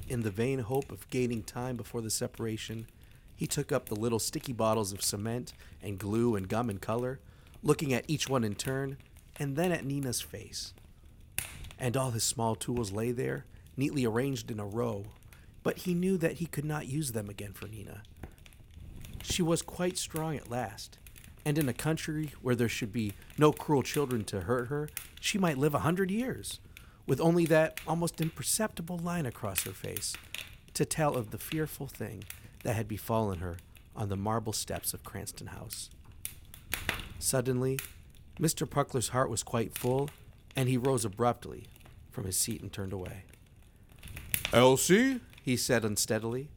In 0.08 0.22
the 0.24 0.32
vain 0.32 0.60
hope 0.60 0.92
of 0.92 1.10
gaining 1.10 1.44
time 1.44 1.76
before 1.76 2.02
the 2.02 2.10
separation, 2.10 2.88
he 3.36 3.46
took 3.46 3.72
up 3.72 3.88
the 3.88 3.96
little 3.96 4.20
sticky 4.20 4.54
bottles 4.54 4.92
of 4.92 5.04
cement 5.04 5.54
and 5.84 6.00
glue 6.00 6.36
and 6.36 6.48
gum 6.48 6.70
and 6.70 6.82
color, 6.82 7.20
looking 7.62 7.94
at 7.94 8.06
each 8.08 8.30
one 8.30 8.44
in 8.44 8.56
turn, 8.56 8.98
and 9.38 9.56
then 9.56 9.72
at 9.72 9.86
Nina's 9.86 10.22
face. 10.22 10.74
And 11.78 11.96
all 11.96 12.12
his 12.12 12.24
small 12.24 12.56
tools 12.56 12.92
lay 12.92 13.12
there, 13.12 13.46
neatly 13.78 14.06
arranged 14.06 14.52
in 14.52 14.60
a 14.60 14.66
row, 14.66 15.06
but 15.64 15.80
he 15.80 15.94
knew 15.94 16.18
that 16.18 16.34
he 16.34 16.46
could 16.46 16.66
not 16.66 16.88
use 16.88 17.12
them 17.12 17.30
again 17.30 17.54
for 17.54 17.68
Nina. 17.68 18.04
She 19.24 19.42
was 19.42 19.62
quite 19.62 19.98
strong 19.98 20.36
at 20.36 20.50
last, 20.50 20.98
and 21.46 21.58
in 21.58 21.70
a 21.70 21.74
country 21.74 22.34
where 22.42 22.56
there 22.56 22.70
should 22.70 22.92
be 22.92 23.14
no 23.38 23.52
cruel 23.52 23.84
children 23.84 24.24
to 24.26 24.42
hurt 24.42 24.68
her, 24.68 24.90
she 25.20 25.38
might 25.38 25.58
live 25.58 25.74
a 25.74 25.80
hundred 25.80 26.12
years, 26.12 26.60
with 27.06 27.20
only 27.20 27.46
that 27.46 27.80
almost 27.88 28.22
imperceptible 28.22 28.98
line 28.98 29.26
across 29.26 29.64
her 29.64 29.72
face 29.72 30.16
to 30.74 30.86
tell 30.86 31.16
of 31.16 31.32
the 31.32 31.38
fearful 31.38 31.88
thing 31.88 32.24
that 32.64 32.76
had 32.76 32.88
befallen 32.88 33.40
her 33.40 33.58
on 33.96 34.10
the 34.10 34.16
marble 34.16 34.54
steps 34.54 34.94
of 34.94 35.04
Cranston 35.04 35.48
House. 35.48 35.90
Suddenly, 37.20 37.80
Mr. 38.40 38.68
Puckler's 38.68 39.10
heart 39.10 39.30
was 39.30 39.44
quite 39.44 39.78
full, 39.78 40.10
and 40.56 40.70
he 40.70 40.78
rose 40.78 41.06
abruptly 41.06 41.66
from 42.12 42.24
his 42.26 42.38
seat 42.38 42.62
and 42.62 42.72
turned 42.72 42.94
away. 42.94 43.24
Elsie, 44.54 45.20
He 45.44 45.56
said 45.58 45.84
unsteadily, 45.86 46.50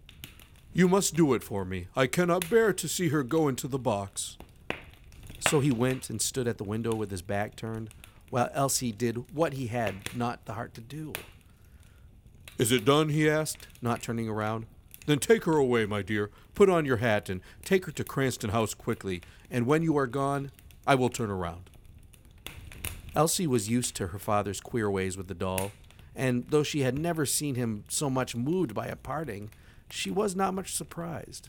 you 0.75 0.88
must 0.88 1.14
do 1.14 1.35
it 1.35 1.42
for 1.42 1.64
me. 1.66 1.88
I 1.95 2.07
cannot 2.07 2.49
bear 2.49 2.73
to 2.73 2.88
see 2.88 3.09
her 3.09 3.23
go 3.23 3.47
into 3.49 3.69
the 3.69 3.78
box. 3.78 4.38
So 5.40 5.61
he 5.61 5.71
went 5.71 6.09
and 6.09 6.21
stood 6.23 6.49
at 6.49 6.57
the 6.59 6.64
window 6.64 6.95
with 6.95 7.11
his 7.11 7.21
back 7.23 7.57
turned, 7.57 7.90
while 8.31 8.49
Elsie 8.54 8.92
did 8.92 9.35
what 9.35 9.52
he 9.54 9.66
had 9.66 10.14
not 10.16 10.45
the 10.47 10.54
heart 10.54 10.73
to 10.75 10.81
do, 10.81 11.12
Is 12.59 12.73
it 12.73 12.85
done? 12.87 13.11
he 13.11 13.28
asked. 13.28 13.66
not 13.83 14.02
turning 14.02 14.28
around. 14.28 14.66
Then 15.06 15.18
take 15.18 15.44
her 15.44 15.56
away, 15.56 15.87
my 15.87 16.02
dear. 16.02 16.30
Put 16.54 16.68
on 16.71 16.85
your 16.85 16.99
hat 16.99 17.28
and 17.28 17.40
take 17.64 17.87
her 17.87 17.92
to 17.92 18.04
Cranston 18.04 18.50
House 18.50 18.75
quickly, 18.75 19.21
and 19.50 19.66
when 19.66 19.82
you 19.82 19.97
are 19.97 20.06
gone, 20.06 20.50
I 20.87 20.94
will 20.94 21.09
turn 21.09 21.30
around. 21.30 21.71
Elsie 23.14 23.47
was 23.47 23.68
used 23.68 23.94
to 23.97 24.09
her 24.09 24.18
father's 24.18 24.61
queer 24.61 24.90
ways 24.90 25.16
with 25.16 25.28
the 25.28 25.35
doll, 25.35 25.73
and 26.14 26.47
though 26.49 26.62
she 26.62 26.80
had 26.80 26.99
never 26.99 27.26
seen 27.26 27.56
him 27.56 27.85
so 27.88 28.09
much 28.09 28.35
moved 28.37 28.75
by 28.75 28.87
a 28.87 28.97
parting, 28.97 29.50
she 29.90 30.11
was 30.11 30.35
not 30.37 30.54
much 30.54 30.75
surprised. 30.75 31.49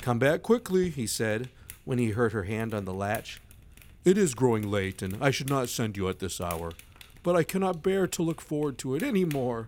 Come 0.00 0.18
back 0.18 0.42
quickly, 0.42 0.90
he 0.90 1.06
said, 1.06 1.48
When 1.84 1.98
he 1.98 2.10
heard 2.10 2.32
her 2.32 2.44
hand 2.44 2.74
on 2.74 2.84
the 2.84 2.94
latch, 2.94 3.40
It 4.04 4.16
is 4.16 4.34
growing 4.34 4.70
late, 4.70 5.02
and 5.02 5.16
I 5.20 5.32
should 5.32 5.50
not 5.50 5.68
send 5.68 5.96
you 5.96 6.08
at 6.08 6.20
this 6.20 6.40
hour, 6.40 6.72
but 7.24 7.34
I 7.34 7.42
cannot 7.42 7.82
bear 7.82 8.06
to 8.06 8.22
look 8.22 8.40
forward 8.40 8.78
to 8.78 8.94
it 8.94 9.02
any 9.02 9.24
more. 9.24 9.66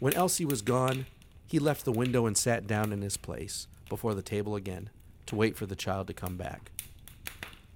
when 0.00 0.12
Elsie 0.14 0.44
was 0.44 0.60
gone, 0.60 1.06
he 1.46 1.58
left 1.58 1.84
the 1.84 1.92
window 1.92 2.26
and 2.26 2.36
sat 2.36 2.66
down 2.66 2.92
in 2.92 3.02
his 3.02 3.16
place 3.16 3.68
before 3.88 4.14
the 4.14 4.22
table 4.22 4.56
again 4.56 4.90
to 5.26 5.36
wait 5.36 5.56
for 5.56 5.66
the 5.66 5.76
child 5.76 6.06
to 6.08 6.14
come 6.14 6.36
back. 6.36 6.70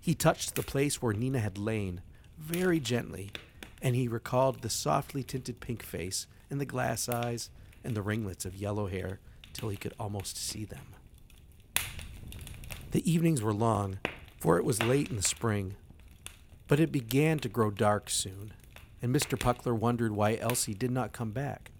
He 0.01 0.15
touched 0.15 0.55
the 0.55 0.63
place 0.63 1.01
where 1.01 1.13
Nina 1.13 1.41
had 1.41 1.59
lain 1.59 2.03
very 2.39 2.81
gently, 2.81 3.31
and 3.83 3.95
he 3.95 4.09
recalled 4.09 4.63
the 4.63 4.71
softly 4.71 5.23
tinted 5.23 5.61
pink 5.61 5.83
face 5.83 6.27
and 6.49 6.61
the 6.61 6.67
glass 6.67 7.09
eyes 7.09 7.51
and 7.85 7.95
the 7.95 8.03
ringlets 8.03 8.45
of 8.45 8.57
yellow 8.57 8.87
hair 8.87 9.21
till 9.53 9.69
he 9.69 9.77
could 9.77 9.95
almost 9.99 10.37
see 10.37 10.65
them. 10.65 10.95
The 12.93 13.09
evenings 13.11 13.43
were 13.43 13.53
long, 13.53 13.99
for 14.39 14.59
it 14.59 14.65
was 14.65 14.83
late 14.83 15.11
in 15.11 15.17
the 15.17 15.23
spring, 15.23 15.77
but 16.67 16.81
it 16.81 16.91
began 16.91 17.39
to 17.41 17.49
grow 17.49 17.71
dark 17.71 18.11
soon, 18.11 18.53
and 19.01 19.15
Mr. 19.15 19.39
Puckler 19.39 19.77
wondered 19.77 20.13
why 20.13 20.37
Elsie 20.37 20.75
did 20.75 20.91
not 20.91 21.13
come 21.13 21.31
back. 21.31 21.71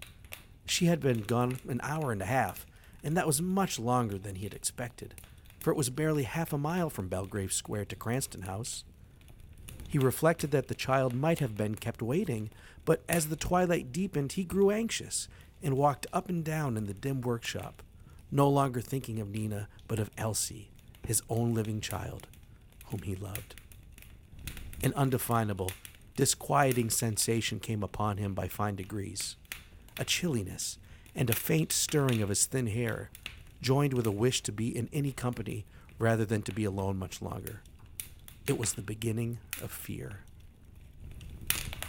She 0.71 0.87
had 0.87 1.01
been 1.01 1.23
gone 1.23 1.59
an 1.69 1.81
hour 1.83 2.13
and 2.13 2.23
a 2.23 2.27
half, 2.27 2.65
and 3.03 3.17
that 3.17 3.27
was 3.27 3.43
much 3.43 3.77
longer 3.77 4.17
than 4.17 4.37
he 4.37 4.45
had 4.45 4.55
expected, 4.55 5.17
for 5.59 5.73
it 5.73 5.77
was 5.77 5.91
barely 5.91 6.23
half 6.23 6.53
a 6.53 6.59
mile 6.59 6.89
from 6.89 7.09
Belgrave 7.09 7.53
Square 7.53 7.87
to 7.87 7.97
Cranston 7.97 8.43
House. 8.43 8.85
He 9.89 9.99
reflected 9.99 10.53
that 10.53 10.69
the 10.69 10.77
child 10.77 11.13
might 11.13 11.41
have 11.41 11.57
been 11.57 11.75
kept 11.75 12.01
waiting, 12.01 12.51
but 12.85 13.03
as 13.09 13.27
the 13.27 13.37
twilight 13.37 13.91
deepened, 13.91 14.35
he 14.35 14.45
grew 14.45 14.71
anxious 14.71 15.27
and 15.61 15.77
walked 15.77 16.07
up 16.13 16.29
and 16.29 16.45
down 16.45 16.77
in 16.77 16.87
the 16.87 16.95
dim 16.95 17.21
workshop, 17.21 17.83
no 18.31 18.49
longer 18.49 18.81
thinking 18.81 19.19
of 19.19 19.29
Nina, 19.29 19.67
but 19.89 19.99
of 19.99 20.13
Elsie, 20.17 20.71
his 21.05 21.21
own 21.29 21.53
living 21.53 21.81
child, 21.81 22.29
whom 22.87 23.03
he 23.03 23.17
loved. 23.17 23.57
An 24.85 24.95
undefinable, 24.95 25.73
disquieting 26.15 26.91
sensation 26.91 27.59
came 27.59 27.83
upon 27.83 28.19
him 28.19 28.35
by 28.35 28.47
fine 28.47 28.77
degrees. 28.77 29.35
A 29.99 30.05
chilliness, 30.05 30.79
and 31.15 31.29
a 31.29 31.35
faint 31.35 31.73
stirring 31.73 32.23
of 32.23 32.29
his 32.29 32.47
thin 32.47 32.69
hair, 32.69 33.11
joined 33.61 33.93
with 33.93 34.07
a 34.07 34.13
wish 34.13 34.43
to 34.43 34.53
be 34.53 34.75
in 34.75 34.89
any 34.93 35.13
company 35.13 35.65
rather 35.99 36.25
than 36.25 36.43
to 36.43 36.53
be 36.53 36.65
alone 36.65 36.99
much 36.99 37.21
longer. 37.21 37.61
It 38.47 38.59
was 38.59 38.73
the 38.73 38.83
beginning 38.83 39.39
of 39.63 39.71
fear. 39.71 40.21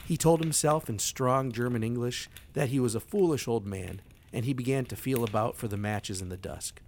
He 0.06 0.18
told 0.18 0.42
himself 0.42 0.90
in 0.90 1.00
strong 1.00 1.52
German 1.52 1.84
English 1.84 2.30
that 2.54 2.70
he 2.70 2.80
was 2.80 2.96
a 2.96 3.00
foolish 3.00 3.48
old 3.48 3.66
man, 3.66 4.02
and 4.34 4.44
he 4.44 4.54
began 4.54 4.86
to 4.86 4.96
feel 4.96 5.24
about 5.24 5.56
for 5.56 5.68
the 5.68 5.78
matches 5.78 6.22
in 6.22 6.30
the 6.30 6.38
dusk. 6.38 6.82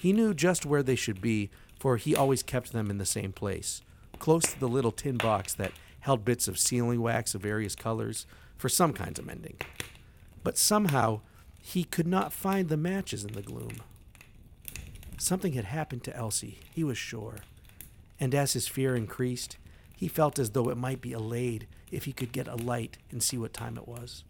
He 0.00 0.12
knew 0.12 0.32
just 0.34 0.64
where 0.64 0.82
they 0.82 0.94
should 0.94 1.20
be, 1.20 1.50
for 1.80 1.96
he 1.96 2.14
always 2.14 2.42
kept 2.42 2.72
them 2.72 2.90
in 2.90 2.98
the 2.98 3.06
same 3.06 3.32
place, 3.32 3.82
close 4.18 4.44
to 4.44 4.60
the 4.60 4.68
little 4.68 4.92
tin 4.92 5.16
box 5.16 5.54
that 5.54 5.72
held 6.00 6.24
bits 6.24 6.46
of 6.46 6.58
sealing 6.58 7.00
wax 7.02 7.34
of 7.34 7.42
various 7.42 7.74
colors 7.74 8.26
for 8.56 8.68
some 8.68 8.92
kinds 8.92 9.18
of 9.18 9.26
mending. 9.26 9.56
But 10.46 10.58
somehow 10.58 11.22
he 11.60 11.82
could 11.82 12.06
not 12.06 12.32
find 12.32 12.68
the 12.68 12.76
matches 12.76 13.24
in 13.24 13.32
the 13.32 13.42
gloom. 13.42 13.82
Something 15.18 15.54
had 15.54 15.64
happened 15.64 16.04
to 16.04 16.16
Elsie, 16.16 16.60
he 16.72 16.84
was 16.84 16.96
sure, 16.96 17.38
and 18.20 18.32
as 18.32 18.52
his 18.52 18.68
fear 18.68 18.94
increased, 18.94 19.56
he 19.96 20.06
felt 20.06 20.38
as 20.38 20.50
though 20.50 20.68
it 20.68 20.76
might 20.76 21.00
be 21.00 21.12
allayed 21.12 21.66
if 21.90 22.04
he 22.04 22.12
could 22.12 22.30
get 22.30 22.46
a 22.46 22.54
light 22.54 22.96
and 23.10 23.24
see 23.24 23.36
what 23.36 23.52
time 23.52 23.76
it 23.76 23.88
was. 23.88 24.22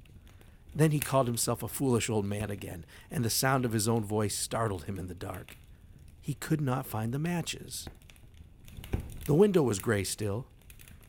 Then 0.75 0.91
he 0.91 1.01
called 1.01 1.27
himself 1.27 1.63
a 1.63 1.69
foolish 1.69 2.09
old 2.09 2.25
man 2.25 2.51
again, 2.51 2.87
and 3.11 3.23
the 3.23 3.29
sound 3.29 3.67
of 3.67 3.73
his 3.73 3.87
own 3.87 4.03
voice 4.03 4.35
startled 4.35 4.85
him 4.85 4.99
in 4.99 5.09
the 5.09 5.15
dark. 5.15 5.59
He 6.23 6.33
could 6.33 6.63
not 6.63 6.87
find 6.87 7.13
the 7.13 7.19
matches. 7.19 7.91
The 9.27 9.35
window 9.35 9.63
was 9.63 9.81
gray 9.81 10.03
still. 10.03 10.47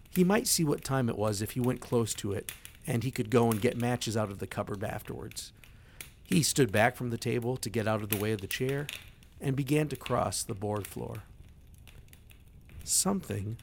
He 0.09 0.25
might 0.25 0.47
see 0.47 0.65
what 0.65 0.83
time 0.83 1.07
it 1.07 1.17
was 1.17 1.41
if 1.41 1.51
he 1.51 1.61
went 1.61 1.79
close 1.79 2.13
to 2.15 2.33
it, 2.33 2.51
and 2.87 3.03
he 3.03 3.11
could 3.11 3.29
go 3.29 3.51
and 3.51 3.61
get 3.61 3.77
matches 3.77 4.15
out 4.15 4.31
of 4.31 4.39
the 4.39 4.47
cupboard 4.47 4.83
afterwards. 4.83 5.51
He 6.23 6.41
stood 6.41 6.71
back 6.71 6.95
from 6.95 7.09
the 7.09 7.17
table 7.17 7.57
to 7.57 7.69
get 7.69 7.87
out 7.87 8.01
of 8.01 8.09
the 8.09 8.17
way 8.17 8.31
of 8.31 8.41
the 8.41 8.47
chair 8.47 8.87
and 9.39 9.55
began 9.55 9.89
to 9.89 9.95
cross 9.95 10.41
the 10.41 10.55
board 10.55 10.87
floor. 10.87 11.23
Something 12.83 13.57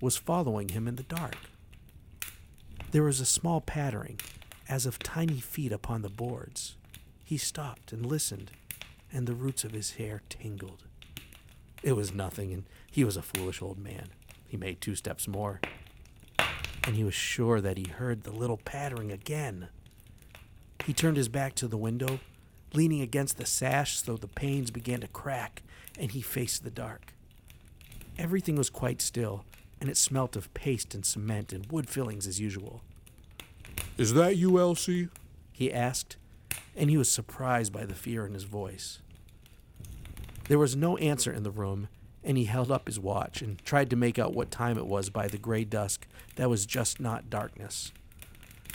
was 0.00 0.16
following 0.16 0.68
him 0.68 0.86
in 0.86 0.96
the 0.96 1.02
dark. 1.02 1.36
There 2.90 3.02
was 3.02 3.20
a 3.20 3.26
small 3.26 3.60
pattering, 3.60 4.20
as 4.68 4.86
of 4.86 4.98
tiny 4.98 5.40
feet 5.40 5.72
upon 5.72 6.02
the 6.02 6.08
boards. 6.08 6.76
He 7.24 7.38
stopped 7.38 7.92
and 7.92 8.04
listened, 8.04 8.50
and 9.12 9.26
the 9.26 9.34
roots 9.34 9.64
of 9.64 9.72
his 9.72 9.92
hair 9.92 10.22
tingled. 10.28 10.84
It 11.82 11.92
was 11.92 12.14
nothing, 12.14 12.52
and 12.52 12.64
he 12.90 13.04
was 13.04 13.16
a 13.16 13.22
foolish 13.22 13.62
old 13.62 13.78
man. 13.78 14.08
He 14.46 14.56
made 14.56 14.80
two 14.80 14.94
steps 14.94 15.26
more, 15.26 15.60
and 16.86 16.94
he 16.94 17.04
was 17.04 17.14
sure 17.14 17.60
that 17.60 17.76
he 17.76 17.88
heard 17.88 18.22
the 18.22 18.30
little 18.30 18.58
pattering 18.58 19.10
again. 19.10 19.68
He 20.84 20.94
turned 20.94 21.16
his 21.16 21.28
back 21.28 21.54
to 21.56 21.66
the 21.66 21.76
window, 21.76 22.20
leaning 22.72 23.00
against 23.00 23.38
the 23.38 23.46
sash 23.46 23.98
so 23.98 24.16
the 24.16 24.28
panes 24.28 24.70
began 24.70 25.00
to 25.00 25.08
crack, 25.08 25.62
and 25.98 26.12
he 26.12 26.22
faced 26.22 26.62
the 26.62 26.70
dark. 26.70 27.12
Everything 28.16 28.54
was 28.54 28.70
quite 28.70 29.02
still, 29.02 29.44
and 29.80 29.90
it 29.90 29.96
smelt 29.96 30.36
of 30.36 30.52
paste 30.54 30.94
and 30.94 31.04
cement 31.04 31.52
and 31.52 31.70
wood 31.72 31.88
fillings 31.88 32.26
as 32.26 32.40
usual. 32.40 32.82
Is 33.98 34.14
that 34.14 34.36
you, 34.36 34.58
Elsie? 34.58 35.08
He 35.52 35.72
asked, 35.72 36.16
and 36.76 36.88
he 36.88 36.96
was 36.96 37.10
surprised 37.10 37.72
by 37.72 37.84
the 37.84 37.94
fear 37.94 38.24
in 38.24 38.34
his 38.34 38.44
voice. 38.44 39.00
There 40.48 40.58
was 40.58 40.76
no 40.76 40.96
answer 40.98 41.32
in 41.32 41.42
the 41.42 41.50
room, 41.50 41.88
and 42.26 42.36
he 42.36 42.44
held 42.44 42.72
up 42.72 42.88
his 42.88 42.98
watch 42.98 43.40
and 43.40 43.64
tried 43.64 43.88
to 43.88 43.96
make 43.96 44.18
out 44.18 44.34
what 44.34 44.50
time 44.50 44.76
it 44.76 44.86
was 44.86 45.08
by 45.10 45.28
the 45.28 45.38
gray 45.38 45.64
dusk 45.64 46.08
that 46.34 46.50
was 46.50 46.66
just 46.66 46.98
not 46.98 47.30
darkness. 47.30 47.92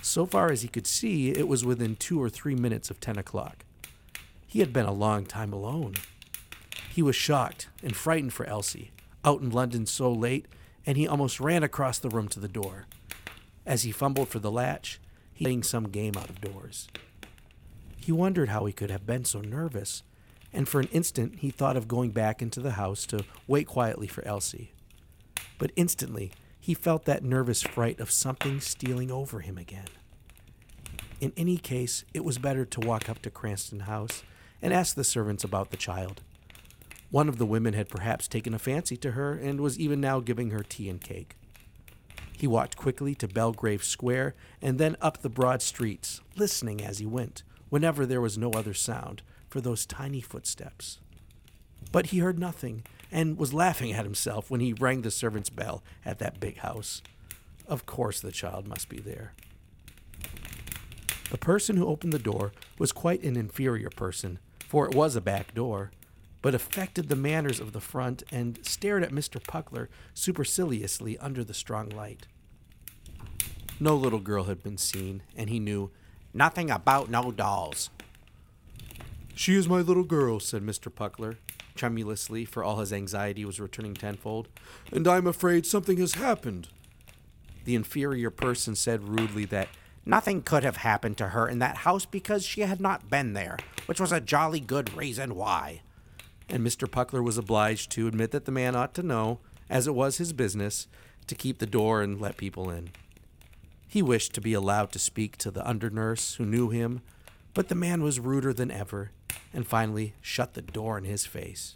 So 0.02 0.26
far 0.26 0.52
as 0.52 0.62
he 0.62 0.70
could 0.70 0.88
see, 0.88 1.32
it 1.32 1.48
was 1.50 1.66
within 1.66 1.98
two 1.98 2.20
or 2.20 2.30
three 2.30 2.56
minutes 2.56 2.90
of 2.90 3.02
ten 3.02 3.20
o'clock. 3.20 3.66
He 4.48 4.60
had 4.60 4.72
been 4.72 4.86
a 4.86 4.94
long 4.94 5.26
time 5.26 5.52
alone. 5.52 5.96
He 6.90 7.02
was 7.02 7.16
shocked 7.16 7.68
and 7.84 7.96
frightened 7.96 8.34
for 8.34 8.46
Elsie, 8.46 8.92
out 9.24 9.42
in 9.42 9.50
London 9.50 9.86
so 9.86 10.12
late, 10.12 10.46
and 10.86 10.98
he 10.98 11.08
almost 11.08 11.40
ran 11.40 11.62
across 11.62 12.00
the 12.00 12.10
room 12.10 12.30
to 12.30 12.40
the 12.40 12.48
door. 12.48 12.86
As 13.66 13.84
he 13.84 13.92
fumbled 13.92 14.30
for 14.30 14.40
the 14.40 14.52
latch, 14.52 15.00
he 15.34 15.44
was 15.44 15.48
playing 15.48 15.64
some 15.64 15.90
game 15.90 16.14
out 16.18 16.30
of 16.30 16.42
doors. 16.42 16.88
He 17.98 18.12
wondered 18.12 18.50
how 18.50 18.66
he 18.66 18.74
could 18.74 18.90
have 18.90 19.06
been 19.06 19.26
so 19.26 19.42
nervous, 19.42 20.04
and 20.54 20.68
for 20.68 20.80
an 20.80 20.88
instant 20.92 21.40
he 21.40 21.50
thought 21.50 21.78
of 21.78 21.88
going 21.88 22.12
back 22.12 22.42
into 22.42 22.60
the 22.60 22.72
house 22.72 23.06
to 23.08 23.24
wait 23.48 23.68
quietly 23.68 24.08
for 24.08 24.26
Elsie. 24.28 24.72
But 25.58 25.72
instantly 25.76 26.32
he 26.60 26.74
felt 26.74 27.06
that 27.06 27.24
nervous 27.24 27.62
fright 27.62 28.00
of 28.00 28.12
something 28.12 28.60
stealing 28.60 29.12
over 29.12 29.40
him 29.40 29.58
again. 29.58 29.88
In 31.20 31.34
any 31.38 31.58
case, 31.58 32.04
it 32.14 32.26
was 32.26 32.38
better 32.38 32.66
to 32.66 32.80
walk 32.80 33.10
up 33.10 33.22
to 33.24 33.30
Cranston 33.30 33.82
House 33.82 34.24
and 34.62 34.74
ask 34.74 34.96
the 34.96 35.04
servants 35.04 35.44
about 35.44 35.72
the 35.72 35.78
child. 35.78 36.22
One 37.10 37.28
of 37.28 37.38
the 37.38 37.46
women 37.46 37.74
had 37.74 37.90
perhaps 37.90 38.28
taken 38.28 38.54
a 38.54 38.60
fancy 38.60 38.96
to 38.98 39.12
her 39.12 39.34
and 39.34 39.60
was 39.60 39.80
even 39.80 40.00
now 40.00 40.20
giving 40.20 40.52
her 40.52 40.64
tea 40.64 40.90
and 40.90 41.02
cake. 41.02 41.36
He 42.38 42.48
walked 42.48 42.78
quickly 42.78 43.14
to 43.16 43.28
Belgrave 43.28 43.84
Square 43.84 44.34
and 44.62 44.80
then 44.80 44.96
up 45.02 45.20
the 45.22 45.30
broad 45.30 45.62
streets, 45.62 46.22
listening 46.36 46.84
as 46.84 47.00
he 47.00 47.06
went, 47.06 47.44
whenever 47.70 48.06
there 48.06 48.22
was 48.22 48.38
no 48.38 48.52
other 48.52 48.74
sound, 48.74 49.22
for 49.52 49.62
those 49.62 49.86
tiny 49.86 50.22
footsteps. 50.22 50.98
But 51.92 52.08
he 52.08 52.20
heard 52.20 52.40
nothing 52.40 52.84
and 53.12 53.38
was 53.38 53.54
laughing 53.54 53.92
at 53.92 54.06
himself 54.06 54.50
when 54.50 54.62
he 54.62 54.74
rang 54.74 55.02
the 55.02 55.12
servant's 55.12 55.50
bell 55.50 55.84
at 56.06 56.20
that 56.20 56.40
big 56.40 56.60
house. 56.60 57.02
Of 57.68 57.86
course, 57.86 58.22
the 58.22 58.32
child 58.32 58.68
must 58.68 58.90
be 58.90 59.00
there. 59.00 59.34
The 61.30 61.38
person 61.38 61.78
who 61.78 61.88
opened 61.88 62.14
the 62.14 62.20
door 62.20 62.54
was 62.80 62.92
quite 62.92 63.24
an 63.24 63.38
inferior 63.38 63.90
person, 63.90 64.40
for 64.68 64.88
it 64.88 64.96
was 64.96 65.16
a 65.16 65.22
back 65.22 65.54
door, 65.54 65.92
but 66.42 66.56
affected 66.56 67.10
the 67.10 67.16
manners 67.16 67.60
of 67.60 67.74
the 67.74 67.82
front 67.82 68.24
and 68.32 68.60
stared 68.66 69.04
at 69.04 69.12
Mr. 69.12 69.42
Puckler 69.42 69.88
superciliously 70.14 71.18
under 71.20 71.44
the 71.44 71.54
strong 71.54 71.90
light. 71.90 72.26
No 73.80 73.96
little 73.96 74.20
girl 74.20 74.46
had 74.46 74.64
been 74.64 74.78
seen, 74.78 75.24
and 75.36 75.50
he 75.50 75.60
knew 75.60 75.92
nothing 76.34 76.70
about 76.72 77.10
no 77.10 77.32
dolls. 77.32 77.90
She 79.42 79.56
is 79.56 79.68
my 79.68 79.82
little 79.82 80.04
girl, 80.04 80.40
said 80.40 80.62
Mr. 80.62 80.94
Puckler, 80.94 81.38
tremulously, 81.74 82.46
for 82.46 82.64
all 82.64 82.78
his 82.78 82.94
anxiety 82.94 83.44
was 83.44 83.60
returning 83.60 83.96
tenfold, 83.96 84.50
and 84.92 85.08
I'm 85.08 85.26
afraid 85.26 85.66
something 85.66 85.98
has 85.98 86.14
happened. 86.14 86.68
The 87.66 87.74
inferior 87.74 88.30
person 88.30 88.76
said 88.76 89.02
rudely 89.02 89.46
that 89.46 89.70
nothing 90.06 90.44
could 90.44 90.64
have 90.64 90.78
happened 90.78 91.18
to 91.18 91.30
her 91.30 91.48
in 91.48 91.58
that 91.58 91.78
house 91.78 92.06
because 92.06 92.46
she 92.46 92.62
had 92.62 92.80
not 92.80 93.10
been 93.10 93.34
there, 93.34 93.58
which 93.88 94.00
was 94.00 94.12
a 94.12 94.22
jolly 94.22 94.60
good 94.60 94.96
reason 94.96 95.34
why 95.34 95.82
and 96.48 96.64
Mr. 96.64 96.88
Puckler 96.88 97.24
was 97.24 97.40
obliged 97.40 97.90
to 97.94 98.08
admit 98.08 98.30
that 98.30 98.46
the 98.46 98.52
man 98.52 98.76
ought 98.76 98.94
to 98.94 99.02
know, 99.02 99.40
as 99.72 99.88
it 99.88 99.96
was 99.96 100.18
his 100.18 100.34
business, 100.34 100.86
to 101.26 101.34
keep 101.34 101.58
the 101.58 101.66
door 101.66 102.04
and 102.04 102.22
let 102.22 102.38
people 102.38 102.70
in. 102.70 102.92
He 103.88 104.04
wished 104.04 104.36
to 104.36 104.42
be 104.42 104.54
allowed 104.54 104.92
to 104.92 105.00
speak 105.00 105.36
to 105.38 105.50
the 105.50 105.68
under 105.68 105.90
nurse 105.90 106.36
who 106.36 106.46
knew 106.46 106.70
him, 106.70 107.02
but 107.54 107.68
the 107.68 107.76
man 107.76 108.02
was 108.02 108.20
ruder 108.20 108.54
than 108.54 108.72
ever, 108.72 109.12
and 109.54 109.68
finally 109.68 110.14
shut 110.22 110.54
the 110.54 110.62
door 110.62 110.98
in 110.98 111.04
his 111.04 111.26
face. 111.26 111.76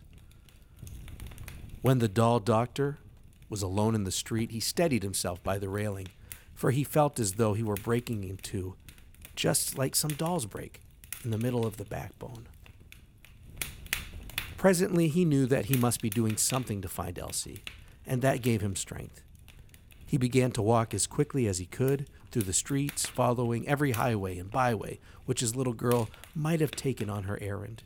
When 1.81 1.99
the 1.99 2.07
doll 2.07 2.39
doctor 2.39 2.97
was 3.49 3.61
alone 3.61 3.93
in 3.95 4.05
the 4.05 4.11
street, 4.11 4.51
he 4.51 4.59
steadied 4.59 5.03
himself 5.03 5.43
by 5.43 5.59
the 5.59 5.69
railing, 5.69 6.07
for 6.53 6.71
he 6.71 6.83
felt 6.83 7.19
as 7.19 7.33
though 7.33 7.53
he 7.53 7.63
were 7.63 7.75
breaking 7.75 8.23
in 8.23 8.37
two, 8.37 8.75
just 9.35 9.77
like 9.77 9.95
some 9.95 10.11
dolls 10.11 10.45
break, 10.45 10.81
in 11.23 11.31
the 11.31 11.37
middle 11.37 11.65
of 11.65 11.77
the 11.77 11.85
backbone. 11.85 12.47
Presently, 14.57 15.09
he 15.09 15.25
knew 15.25 15.45
that 15.45 15.65
he 15.65 15.77
must 15.77 16.01
be 16.01 16.09
doing 16.09 16.37
something 16.37 16.81
to 16.81 16.87
find 16.87 17.19
Elsie, 17.19 17.63
and 18.07 18.21
that 18.21 18.41
gave 18.41 18.61
him 18.61 18.75
strength. 18.75 19.21
He 20.05 20.17
began 20.17 20.51
to 20.51 20.61
walk 20.61 20.93
as 20.93 21.07
quickly 21.07 21.47
as 21.47 21.57
he 21.57 21.65
could 21.65 22.07
through 22.35 22.43
the 22.43 22.51
streets, 22.51 23.05
following 23.05 23.65
every 23.65 23.93
highway 23.93 24.37
and 24.37 24.51
byway 24.51 24.99
which 25.23 25.39
his 25.39 25.55
little 25.55 25.71
girl 25.71 26.09
might 26.35 26.59
have 26.59 26.71
taken 26.71 27.09
on 27.09 27.23
her 27.23 27.41
errand. 27.41 27.81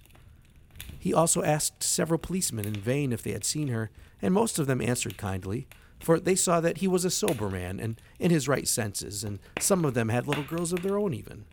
He 0.98 1.14
also 1.14 1.44
asked 1.44 1.84
several 1.84 2.18
policemen 2.18 2.66
in 2.66 2.74
vain 2.74 3.14
if 3.14 3.22
they 3.22 3.32
had 3.32 3.46
seen 3.46 3.68
her, 3.68 3.92
and 4.24 4.34
most 4.34 4.58
of 4.58 4.66
them 4.66 4.82
answered 4.82 5.20
kindly, 5.20 5.68
for 6.00 6.20
they 6.20 6.34
saw 6.34 6.60
that 6.62 6.80
he 6.80 6.88
was 6.88 7.06
a 7.06 7.12
sober 7.12 7.48
man 7.48 7.80
and 7.80 8.02
in 8.18 8.32
his 8.32 8.48
right 8.48 8.68
senses, 8.68 9.24
and 9.24 9.38
some 9.60 9.86
of 9.86 9.94
them 9.94 10.10
had 10.10 10.26
little 10.26 10.44
girls 10.44 10.74
of 10.74 10.82
their 10.82 10.98
own 10.98 11.14
even. 11.14 11.46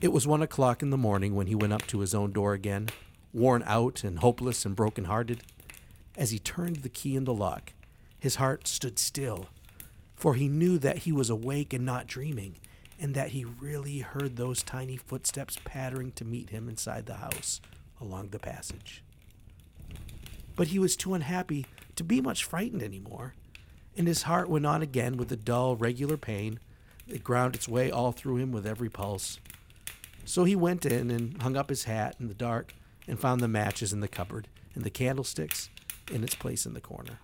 It 0.00 0.12
was 0.12 0.26
one 0.26 0.40
o'clock 0.40 0.82
in 0.82 0.88
the 0.88 0.96
morning 0.96 1.34
when 1.34 1.48
he 1.48 1.54
went 1.54 1.74
up 1.74 1.86
to 1.88 2.00
his 2.00 2.14
own 2.14 2.32
door 2.32 2.54
again 2.54 2.88
worn 3.34 3.62
out 3.66 4.04
and 4.04 4.20
hopeless 4.20 4.64
and 4.64 4.74
broken-hearted. 4.74 5.42
As 6.16 6.30
he 6.30 6.38
turned 6.38 6.76
the 6.76 6.88
key 6.88 7.14
in 7.14 7.24
the 7.24 7.34
lock, 7.34 7.74
his 8.18 8.36
heart 8.36 8.66
stood 8.66 8.98
still, 8.98 9.48
for 10.16 10.34
he 10.34 10.48
knew 10.48 10.78
that 10.78 10.98
he 10.98 11.12
was 11.12 11.30
awake 11.30 11.72
and 11.72 11.84
not 11.84 12.06
dreaming, 12.06 12.56
and 12.98 13.14
that 13.14 13.30
he 13.30 13.44
really 13.44 13.98
heard 13.98 14.36
those 14.36 14.62
tiny 14.62 14.96
footsteps 14.96 15.58
pattering 15.64 16.10
to 16.12 16.24
meet 16.24 16.50
him 16.50 16.68
inside 16.68 17.06
the 17.06 17.16
house 17.16 17.60
along 18.00 18.30
the 18.30 18.38
passage. 18.38 19.04
But 20.56 20.68
he 20.68 20.78
was 20.78 20.96
too 20.96 21.12
unhappy 21.12 21.66
to 21.96 22.02
be 22.02 22.22
much 22.22 22.44
frightened 22.44 22.82
any 22.82 22.98
more, 22.98 23.34
and 23.96 24.08
his 24.08 24.22
heart 24.22 24.48
went 24.48 24.66
on 24.66 24.80
again 24.82 25.18
with 25.18 25.28
the 25.28 25.36
dull, 25.36 25.76
regular 25.76 26.16
pain, 26.16 26.58
that 27.06 27.22
ground 27.22 27.54
its 27.54 27.68
way 27.68 27.90
all 27.90 28.12
through 28.12 28.38
him 28.38 28.52
with 28.52 28.66
every 28.66 28.88
pulse. 28.88 29.38
So 30.24 30.44
he 30.44 30.56
went 30.56 30.84
in 30.84 31.10
and 31.10 31.40
hung 31.40 31.56
up 31.56 31.68
his 31.68 31.84
hat 31.84 32.16
in 32.18 32.28
the 32.28 32.34
dark 32.34 32.74
and 33.06 33.20
found 33.20 33.40
the 33.40 33.48
matches 33.48 33.92
in 33.92 34.00
the 34.00 34.08
cupboard 34.08 34.48
and 34.74 34.82
the 34.82 34.90
candlesticks 34.90 35.70
in 36.10 36.24
its 36.24 36.34
place 36.34 36.66
in 36.66 36.74
the 36.74 36.80
corner. 36.80 37.20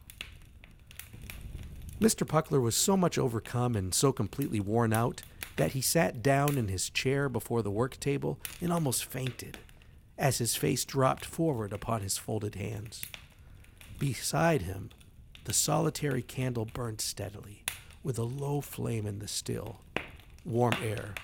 Mr. 2.03 2.27
Puckler 2.27 2.61
was 2.61 2.75
so 2.75 2.97
much 2.97 3.17
overcome 3.17 3.77
and 3.77 3.95
so 3.95 4.13
completely 4.13 4.59
worn 4.59 4.93
out 4.93 5.23
that 5.55 5.71
he 5.71 5.81
sat 5.81 6.21
down 6.21 6.59
in 6.59 6.67
his 6.67 6.91
chair 6.91 7.29
before 7.29 7.63
the 7.63 7.71
work 7.71 8.01
table 8.01 8.41
and 8.61 8.73
almost 8.73 9.05
fainted 9.05 9.59
as 10.19 10.39
his 10.39 10.57
face 10.57 10.85
dropped 10.85 11.25
forward 11.25 11.73
upon 11.73 12.01
his 12.01 12.19
folded 12.19 12.57
hands. 12.57 13.03
Beside 14.01 14.63
him, 14.63 14.91
the 15.45 15.53
solitary 15.53 16.23
candle 16.23 16.65
burned 16.65 17.01
steadily, 17.01 17.63
with 18.03 18.19
a 18.19 18.25
low 18.25 18.61
flame 18.61 19.07
in 19.07 19.21
the 19.21 19.29
still, 19.29 19.79
warm 20.45 20.75
air. 20.83 21.15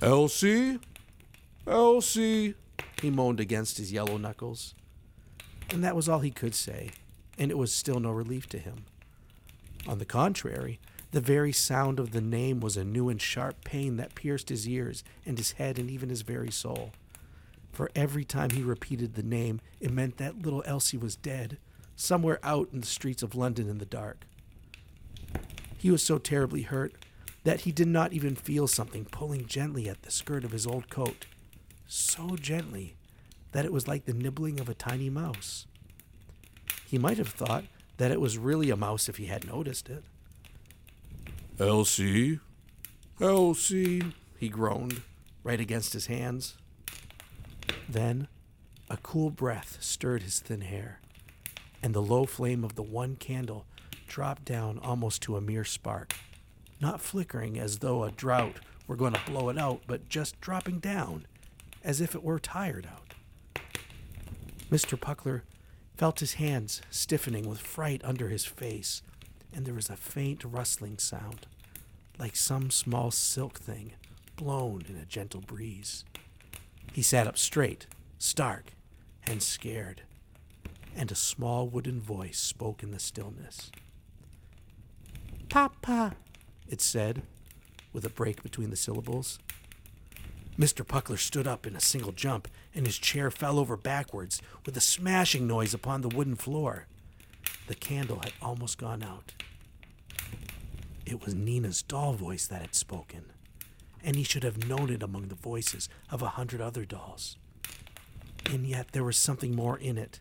Elsie? 0.00 0.78
Elsie? 1.66 2.54
He 3.02 3.10
moaned 3.10 3.38
against 3.38 3.76
his 3.76 3.92
yellow 3.92 4.16
knuckles. 4.16 4.74
And 5.68 5.84
that 5.84 5.94
was 5.94 6.08
all 6.08 6.20
he 6.20 6.30
could 6.30 6.54
say, 6.54 6.88
and 7.36 7.50
it 7.50 7.58
was 7.58 7.70
still 7.70 8.00
no 8.00 8.10
relief 8.10 8.48
to 8.48 8.58
him. 8.58 8.86
On 9.86 9.98
the 9.98 10.04
contrary, 10.04 10.80
the 11.12 11.20
very 11.20 11.52
sound 11.52 11.98
of 11.98 12.10
the 12.10 12.20
name 12.20 12.60
was 12.60 12.76
a 12.76 12.84
new 12.84 13.08
and 13.08 13.20
sharp 13.20 13.64
pain 13.64 13.96
that 13.96 14.14
pierced 14.14 14.50
his 14.50 14.68
ears 14.68 15.02
and 15.24 15.38
his 15.38 15.52
head 15.52 15.78
and 15.78 15.90
even 15.90 16.10
his 16.10 16.22
very 16.22 16.50
soul. 16.50 16.92
For 17.72 17.90
every 17.94 18.24
time 18.24 18.50
he 18.50 18.62
repeated 18.62 19.14
the 19.14 19.22
name, 19.22 19.60
it 19.80 19.90
meant 19.90 20.16
that 20.18 20.42
little 20.42 20.62
Elsie 20.66 20.96
was 20.96 21.16
dead, 21.16 21.58
somewhere 21.96 22.38
out 22.42 22.68
in 22.72 22.80
the 22.80 22.86
streets 22.86 23.22
of 23.22 23.34
London 23.34 23.68
in 23.68 23.78
the 23.78 23.86
dark. 23.86 24.26
He 25.78 25.90
was 25.90 26.02
so 26.02 26.18
terribly 26.18 26.62
hurt 26.62 26.94
that 27.44 27.60
he 27.60 27.72
did 27.72 27.88
not 27.88 28.12
even 28.12 28.34
feel 28.34 28.66
something 28.66 29.04
pulling 29.04 29.46
gently 29.46 29.88
at 29.88 30.02
the 30.02 30.10
skirt 30.10 30.44
of 30.44 30.50
his 30.50 30.66
old 30.66 30.90
coat, 30.90 31.26
so 31.86 32.36
gently 32.36 32.96
that 33.52 33.64
it 33.64 33.72
was 33.72 33.88
like 33.88 34.04
the 34.04 34.12
nibbling 34.12 34.60
of 34.60 34.68
a 34.68 34.74
tiny 34.74 35.08
mouse. 35.08 35.66
He 36.86 36.98
might 36.98 37.16
have 37.16 37.28
thought 37.28 37.64
that 37.98 38.10
it 38.10 38.20
was 38.20 38.38
really 38.38 38.70
a 38.70 38.76
mouse 38.76 39.08
if 39.08 39.16
he 39.16 39.26
had 39.26 39.46
noticed 39.46 39.88
it. 39.88 40.02
Elsie? 41.60 42.40
Elsie? 43.20 44.02
He 44.38 44.48
groaned, 44.48 45.02
right 45.42 45.60
against 45.60 45.92
his 45.92 46.06
hands. 46.06 46.56
Then 47.88 48.28
a 48.88 48.96
cool 48.98 49.30
breath 49.30 49.78
stirred 49.80 50.22
his 50.22 50.40
thin 50.40 50.62
hair, 50.62 51.00
and 51.82 51.92
the 51.92 52.02
low 52.02 52.24
flame 52.24 52.64
of 52.64 52.76
the 52.76 52.82
one 52.82 53.16
candle 53.16 53.66
dropped 54.06 54.44
down 54.44 54.78
almost 54.78 55.20
to 55.22 55.36
a 55.36 55.40
mere 55.40 55.64
spark, 55.64 56.14
not 56.80 57.00
flickering 57.00 57.58
as 57.58 57.80
though 57.80 58.04
a 58.04 58.12
drought 58.12 58.60
were 58.86 58.96
going 58.96 59.12
to 59.12 59.30
blow 59.30 59.48
it 59.48 59.58
out, 59.58 59.82
but 59.86 60.08
just 60.08 60.40
dropping 60.40 60.78
down 60.78 61.26
as 61.82 62.00
if 62.00 62.14
it 62.14 62.22
were 62.22 62.38
tired 62.38 62.86
out. 62.86 63.14
Mr. 64.70 64.98
Puckler 64.98 65.42
felt 65.98 66.20
his 66.20 66.34
hands 66.34 66.80
stiffening 66.90 67.48
with 67.48 67.58
fright 67.58 68.00
under 68.04 68.28
his 68.28 68.44
face, 68.44 69.02
and 69.52 69.66
there 69.66 69.74
was 69.74 69.90
a 69.90 69.96
faint 69.96 70.44
rustling 70.44 70.96
sound, 70.96 71.48
like 72.18 72.36
some 72.36 72.70
small 72.70 73.10
silk 73.10 73.58
thing 73.58 73.92
blown 74.36 74.84
in 74.88 74.96
a 74.96 75.04
gentle 75.04 75.40
breeze. 75.40 76.04
He 76.92 77.02
sat 77.02 77.26
up 77.26 77.36
straight, 77.36 77.88
stark 78.16 78.74
and 79.26 79.42
scared, 79.42 80.02
and 80.96 81.10
a 81.10 81.16
small 81.16 81.68
wooden 81.68 82.00
voice 82.00 82.38
spoke 82.38 82.84
in 82.84 82.92
the 82.92 83.00
stillness. 83.00 83.72
Papa, 85.48 86.14
it 86.68 86.80
said, 86.80 87.22
with 87.92 88.04
a 88.04 88.10
break 88.10 88.44
between 88.44 88.70
the 88.70 88.76
syllables. 88.76 89.40
Mr. 90.58 90.84
Puckler 90.84 91.18
stood 91.18 91.46
up 91.46 91.66
in 91.66 91.76
a 91.76 91.80
single 91.80 92.10
jump, 92.10 92.48
and 92.74 92.84
his 92.84 92.98
chair 92.98 93.30
fell 93.30 93.58
over 93.60 93.76
backwards 93.76 94.42
with 94.66 94.76
a 94.76 94.80
smashing 94.80 95.46
noise 95.46 95.72
upon 95.72 96.00
the 96.00 96.08
wooden 96.08 96.34
floor. 96.34 96.86
The 97.68 97.76
candle 97.76 98.20
had 98.20 98.32
almost 98.42 98.76
gone 98.76 99.02
out. 99.04 99.34
It 101.06 101.24
was 101.24 101.34
Nina's 101.34 101.80
doll 101.82 102.12
voice 102.14 102.46
that 102.48 102.60
had 102.60 102.74
spoken, 102.74 103.26
and 104.02 104.16
he 104.16 104.24
should 104.24 104.42
have 104.42 104.66
known 104.66 104.90
it 104.90 105.02
among 105.02 105.28
the 105.28 105.36
voices 105.36 105.88
of 106.10 106.22
a 106.22 106.30
hundred 106.30 106.60
other 106.60 106.84
dolls. 106.84 107.36
And 108.50 108.66
yet 108.66 108.88
there 108.92 109.04
was 109.04 109.16
something 109.16 109.54
more 109.54 109.78
in 109.78 109.96
it 109.96 110.20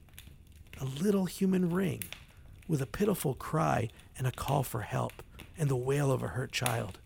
a 0.80 0.86
little 0.86 1.26
human 1.26 1.72
ring, 1.72 2.04
with 2.68 2.84
a 2.84 2.86
pitiful 2.86 3.34
cry 3.34 3.90
and 4.16 4.28
a 4.28 4.32
call 4.32 4.62
for 4.62 4.82
help, 4.82 5.24
and 5.58 5.70
the 5.70 5.76
wail 5.76 6.12
of 6.12 6.22
a 6.22 6.28
hurt 6.28 6.52
child. 6.52 7.00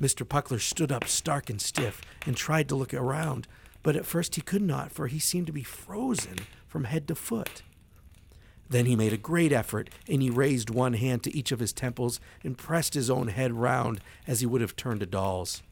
Mr. 0.00 0.26
Puckler 0.26 0.60
stood 0.60 0.90
up 0.90 1.06
stark 1.06 1.48
and 1.48 1.60
stiff 1.60 2.02
and 2.26 2.36
tried 2.36 2.68
to 2.68 2.74
look 2.74 2.92
around, 2.92 3.46
but 3.82 3.96
at 3.96 4.06
first 4.06 4.34
he 4.34 4.40
could 4.40 4.62
not, 4.62 4.90
for 4.90 5.06
he 5.06 5.18
seemed 5.18 5.46
to 5.46 5.52
be 5.52 5.62
frozen 5.62 6.38
from 6.66 6.84
head 6.84 7.06
to 7.08 7.14
foot. 7.14 7.62
Then 8.68 8.86
he 8.86 8.96
made 8.96 9.12
a 9.12 9.18
great 9.18 9.52
effort, 9.52 9.90
and 10.08 10.22
he 10.22 10.30
raised 10.30 10.70
one 10.70 10.94
hand 10.94 11.22
to 11.22 11.36
each 11.36 11.52
of 11.52 11.60
his 11.60 11.72
temples 11.72 12.18
and 12.42 12.58
pressed 12.58 12.94
his 12.94 13.10
own 13.10 13.28
head 13.28 13.52
round 13.52 14.00
as 14.26 14.40
he 14.40 14.46
would 14.46 14.60
have 14.60 14.74
turned 14.74 15.02
a 15.02 15.06
doll's. 15.06 15.62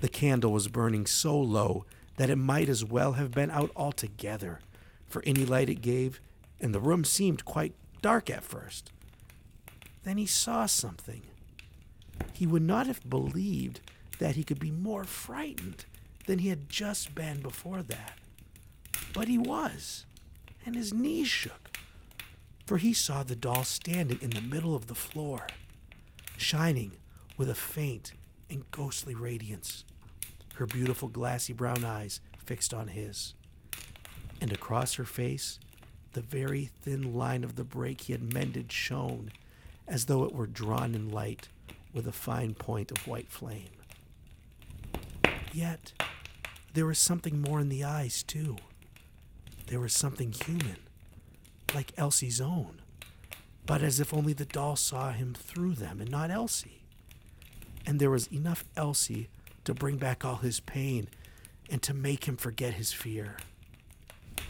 The 0.00 0.08
candle 0.08 0.52
was 0.52 0.68
burning 0.68 1.06
so 1.06 1.38
low 1.38 1.84
that 2.16 2.30
it 2.30 2.36
might 2.36 2.68
as 2.68 2.84
well 2.84 3.12
have 3.12 3.30
been 3.30 3.50
out 3.50 3.70
altogether, 3.76 4.60
for 5.06 5.22
any 5.24 5.46
light 5.46 5.70
it 5.70 5.80
gave, 5.80 6.20
and 6.60 6.74
the 6.74 6.80
room 6.80 7.04
seemed 7.04 7.44
quite 7.44 7.74
dark 8.02 8.28
at 8.28 8.44
first. 8.44 8.92
Then 10.04 10.18
he 10.18 10.26
saw 10.26 10.66
something. 10.66 11.22
He 12.40 12.46
would 12.46 12.62
not 12.62 12.86
have 12.86 13.06
believed 13.06 13.80
that 14.18 14.34
he 14.34 14.44
could 14.44 14.58
be 14.58 14.70
more 14.70 15.04
frightened 15.04 15.84
than 16.26 16.38
he 16.38 16.48
had 16.48 16.70
just 16.70 17.14
been 17.14 17.42
before 17.42 17.82
that. 17.82 18.14
But 19.12 19.28
he 19.28 19.36
was, 19.36 20.06
and 20.64 20.74
his 20.74 20.94
knees 20.94 21.28
shook, 21.28 21.76
for 22.64 22.78
he 22.78 22.94
saw 22.94 23.22
the 23.22 23.36
doll 23.36 23.64
standing 23.64 24.18
in 24.22 24.30
the 24.30 24.40
middle 24.40 24.74
of 24.74 24.86
the 24.86 24.94
floor, 24.94 25.48
shining 26.38 26.92
with 27.36 27.50
a 27.50 27.54
faint 27.54 28.14
and 28.48 28.70
ghostly 28.70 29.14
radiance, 29.14 29.84
her 30.54 30.64
beautiful 30.64 31.08
glassy 31.08 31.52
brown 31.52 31.84
eyes 31.84 32.22
fixed 32.46 32.72
on 32.72 32.88
his. 32.88 33.34
And 34.40 34.50
across 34.50 34.94
her 34.94 35.04
face, 35.04 35.60
the 36.14 36.22
very 36.22 36.70
thin 36.80 37.12
line 37.12 37.44
of 37.44 37.56
the 37.56 37.64
break 37.64 38.00
he 38.00 38.14
had 38.14 38.32
mended 38.32 38.72
shone 38.72 39.30
as 39.86 40.06
though 40.06 40.24
it 40.24 40.32
were 40.34 40.46
drawn 40.46 40.94
in 40.94 41.10
light 41.10 41.48
with 41.92 42.06
a 42.06 42.12
fine 42.12 42.54
point 42.54 42.90
of 42.90 43.06
white 43.06 43.30
flame. 43.30 43.70
Yet, 45.52 45.92
there 46.74 46.86
was 46.86 46.98
something 46.98 47.40
more 47.40 47.60
in 47.60 47.68
the 47.68 47.84
eyes, 47.84 48.22
too. 48.22 48.56
There 49.66 49.80
was 49.80 49.92
something 49.92 50.32
human, 50.32 50.78
like 51.74 51.92
Elsie's 51.96 52.40
own, 52.40 52.80
but 53.66 53.82
as 53.82 54.00
if 54.00 54.14
only 54.14 54.32
the 54.32 54.44
doll 54.44 54.76
saw 54.76 55.12
him 55.12 55.34
through 55.34 55.74
them 55.74 56.00
and 56.00 56.10
not 56.10 56.30
Elsie. 56.30 56.82
And 57.86 57.98
there 58.00 58.10
was 58.10 58.26
enough 58.32 58.64
Elsie 58.76 59.28
to 59.64 59.74
bring 59.74 59.96
back 59.96 60.24
all 60.24 60.36
his 60.36 60.60
pain 60.60 61.08
and 61.70 61.82
to 61.82 61.94
make 61.94 62.24
him 62.26 62.36
forget 62.36 62.74
his 62.74 62.92
fear. 62.92 63.36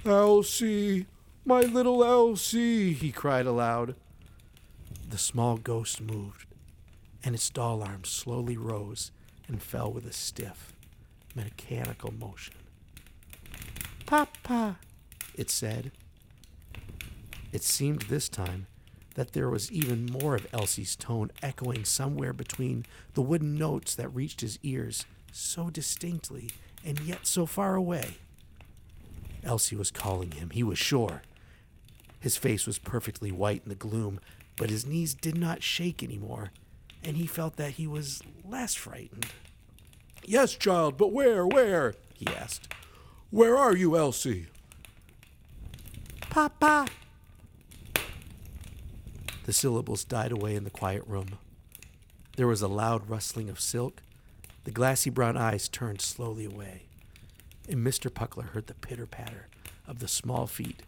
Elsie, 0.05 1.07
my 1.45 1.61
little 1.61 2.03
Elsie, 2.03 2.93
he 2.93 3.13
cried 3.13 3.47
aloud. 3.47 3.95
The 5.09 5.19
small 5.19 5.57
ghost 5.57 6.01
moved, 6.01 6.47
and 7.25 7.35
its 7.35 7.51
doll 7.51 7.83
arm 7.83 8.05
slowly 8.05 8.57
rose 8.57 9.11
and 9.49 9.63
fell 9.63 9.93
with 9.93 10.07
a 10.07 10.13
stiff, 10.13 10.73
mechanical 11.35 12.13
motion. 12.13 12.55
Papa, 14.07 14.79
it 15.35 15.51
said. 15.51 15.93
It 17.53 17.63
seemed 17.63 18.03
this 18.03 18.29
time 18.29 18.67
that 19.15 19.33
there 19.33 19.51
was 19.51 19.71
even 19.73 20.07
more 20.07 20.37
of 20.37 20.47
Elsie's 20.53 20.97
tone 20.97 21.31
echoing 21.43 21.85
somewhere 21.85 22.33
between 22.33 22.87
the 23.15 23.23
wooden 23.23 23.57
notes 23.57 23.95
that 23.97 24.09
reached 24.15 24.41
his 24.41 24.59
ears 24.63 25.05
so 25.33 25.71
distinctly 25.71 26.51
and 26.85 27.01
yet 27.01 27.27
so 27.27 27.47
far 27.47 27.75
away. 27.75 28.17
Elsie 29.43 29.77
was 29.77 29.91
calling 29.91 30.33
him, 30.33 30.51
he 30.51 30.63
was 30.63 30.79
sure. 30.79 31.23
His 32.21 32.37
face 32.37 32.67
was 32.67 32.79
perfectly 32.79 33.33
white 33.33 33.63
in 33.65 33.69
the 33.69 33.75
gloom, 33.75 34.21
but 34.57 34.71
his 34.71 34.87
knees 34.87 35.15
did 35.15 35.37
not 35.37 35.63
shake 35.63 36.03
any 36.03 36.19
more, 36.19 36.51
and 37.05 37.17
he 37.17 37.27
felt 37.27 37.57
that 37.57 37.73
he 37.73 37.87
was 37.87 38.23
less 38.45 38.75
frightened. 38.75 39.27
Yes, 40.25 40.55
child, 40.55 40.97
but 40.97 41.13
where, 41.13 41.47
where? 41.47 41.95
he 42.15 42.27
asked. 42.27 42.73
Where 43.31 43.57
are 43.57 43.75
you, 43.75 43.97
Elsie? 43.97 44.47
Papa. 46.29 46.87
The 49.45 49.53
syllables 49.53 50.05
died 50.05 50.33
away 50.33 50.55
in 50.55 50.65
the 50.65 50.71
quiet 50.71 51.05
room. 51.07 51.39
There 52.37 52.47
was 52.47 52.63
a 52.63 52.69
loud 52.69 53.09
rustling 53.09 53.49
of 53.49 53.61
silk. 53.61 54.03
The 54.65 54.71
glassy 54.71 55.11
brown 55.11 55.37
eyes 55.37 55.69
turned 55.69 56.01
slowly 56.01 56.45
away, 56.45 56.83
and 57.69 57.85
Mr. 57.85 58.11
Puckler 58.11 58.51
heard 58.51 58.67
the 58.67 58.75
pitter 58.75 59.07
patter 59.07 59.49
of 59.89 59.99
the 59.99 60.09
small 60.09 60.47
feet 60.47 60.83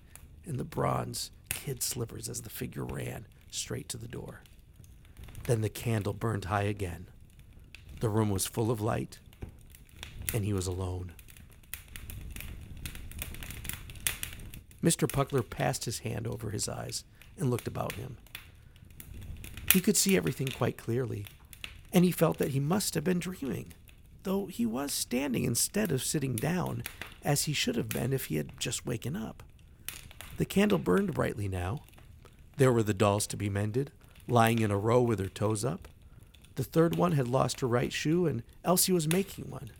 in 0.44 0.58
the 0.58 0.64
bronze 0.64 1.30
kid 1.48 1.82
slippers 1.82 2.28
as 2.28 2.42
the 2.42 2.50
figure 2.50 2.84
ran 2.84 3.26
straight 3.50 3.88
to 3.88 3.96
the 3.96 4.08
door. 4.08 4.42
Then 5.44 5.60
the 5.60 5.68
candle 5.68 6.12
burned 6.12 6.46
high 6.46 6.62
again, 6.62 7.08
The 8.00 8.08
room 8.08 8.30
was 8.30 8.46
full 8.46 8.70
of 8.70 8.80
light, 8.80 9.18
and 10.34 10.44
he 10.44 10.52
was 10.52 10.66
alone. 10.66 11.12
Mr. 14.82 15.08
Puckler 15.08 15.48
passed 15.48 15.84
his 15.84 16.00
hand 16.00 16.26
over 16.26 16.50
his 16.50 16.68
eyes 16.68 17.04
and 17.38 17.50
looked 17.50 17.68
about 17.68 17.92
him. 17.92 18.16
He 19.72 19.80
could 19.80 19.96
see 19.96 20.16
everything 20.16 20.48
quite 20.48 20.76
clearly, 20.76 21.26
and 21.92 22.04
he 22.04 22.10
felt 22.10 22.38
that 22.38 22.50
he 22.50 22.60
must 22.60 22.94
have 22.94 23.04
been 23.04 23.20
dreaming, 23.20 23.72
though 24.24 24.46
he 24.46 24.66
was 24.66 24.92
standing 24.92 25.44
instead 25.44 25.92
of 25.92 26.02
sitting 26.02 26.34
down, 26.36 26.82
as 27.22 27.44
he 27.44 27.52
should 27.52 27.76
have 27.76 27.88
been 27.88 28.12
if 28.12 28.26
he 28.26 28.36
had 28.36 28.58
just 28.58 28.84
waken 28.84 29.16
up. 29.16 29.42
The 30.36 30.44
candle 30.44 30.78
burned 30.78 31.14
brightly 31.14 31.48
now. 31.48 31.82
There 32.56 32.72
were 32.72 32.82
the 32.82 32.94
dolls 32.94 33.26
to 33.28 33.36
be 33.36 33.48
mended, 33.48 33.92
lying 34.28 34.60
in 34.60 34.70
a 34.70 34.78
row 34.78 35.02
with 35.02 35.18
her 35.18 35.28
toes 35.28 35.64
up. 35.64 35.88
The 36.54 36.64
third 36.64 36.96
one 36.96 37.12
had 37.12 37.28
lost 37.28 37.60
her 37.60 37.66
right 37.66 37.92
shoe, 37.92 38.26
and 38.26 38.42
Elsie 38.64 38.92
was 38.92 39.08
making 39.08 39.50
one. 39.50 39.70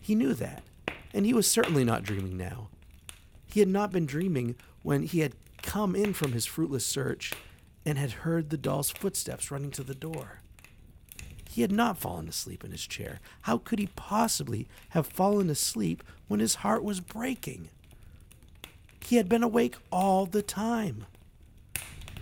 He 0.00 0.14
knew 0.14 0.34
that, 0.34 0.62
and 1.12 1.26
he 1.26 1.34
was 1.34 1.50
certainly 1.50 1.84
not 1.84 2.02
dreaming 2.02 2.36
now. 2.36 2.68
He 3.46 3.60
had 3.60 3.68
not 3.68 3.92
been 3.92 4.06
dreaming 4.06 4.56
when 4.82 5.02
he 5.02 5.20
had 5.20 5.34
come 5.62 5.94
in 5.94 6.14
from 6.14 6.32
his 6.32 6.46
fruitless 6.46 6.86
search 6.86 7.32
and 7.84 7.98
had 7.98 8.12
heard 8.12 8.50
the 8.50 8.56
doll's 8.56 8.90
footsteps 8.90 9.50
running 9.50 9.70
to 9.72 9.82
the 9.82 9.94
door. 9.94 10.40
He 11.48 11.62
had 11.62 11.72
not 11.72 11.98
fallen 11.98 12.28
asleep 12.28 12.64
in 12.64 12.70
his 12.70 12.86
chair. 12.86 13.18
How 13.42 13.58
could 13.58 13.80
he 13.80 13.88
possibly 13.96 14.68
have 14.90 15.06
fallen 15.06 15.50
asleep 15.50 16.04
when 16.28 16.38
his 16.38 16.56
heart 16.56 16.84
was 16.84 17.00
breaking? 17.00 17.70
He 19.04 19.16
had 19.16 19.28
been 19.28 19.42
awake 19.42 19.76
all 19.90 20.26
the 20.26 20.42
time. 20.42 21.06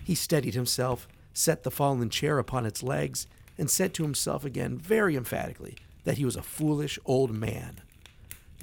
He 0.02 0.14
steadied 0.14 0.54
himself, 0.54 1.06
set 1.32 1.62
the 1.62 1.70
fallen 1.70 2.10
chair 2.10 2.38
upon 2.38 2.66
its 2.66 2.82
legs, 2.82 3.26
and 3.56 3.70
said 3.70 3.92
to 3.94 4.02
himself 4.02 4.44
again 4.44 4.78
very 4.78 5.16
emphatically 5.16 5.76
that 6.04 6.18
he 6.18 6.24
was 6.24 6.36
a 6.36 6.42
foolish 6.42 6.98
old 7.04 7.32
man. 7.32 7.80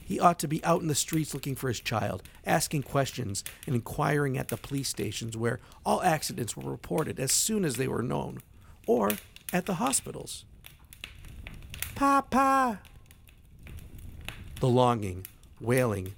He 0.03 0.19
ought 0.19 0.37
to 0.39 0.47
be 0.47 0.63
out 0.63 0.81
in 0.81 0.87
the 0.87 0.95
streets 0.95 1.33
looking 1.33 1.55
for 1.55 1.67
his 1.67 1.79
child, 1.79 2.21
asking 2.45 2.83
questions, 2.83 3.43
and 3.65 3.75
inquiring 3.75 4.37
at 4.37 4.49
the 4.49 4.57
police 4.57 4.87
stations 4.87 5.35
where 5.35 5.59
all 5.83 6.03
accidents 6.03 6.55
were 6.55 6.69
reported 6.69 7.19
as 7.19 7.31
soon 7.31 7.65
as 7.65 7.75
they 7.75 7.87
were 7.87 8.03
known, 8.03 8.41
or 8.85 9.13
at 9.51 9.65
the 9.65 9.75
hospitals. 9.75 10.45
Papa! 11.95 12.81
The 14.59 14.67
longing, 14.67 15.25
wailing, 15.59 16.13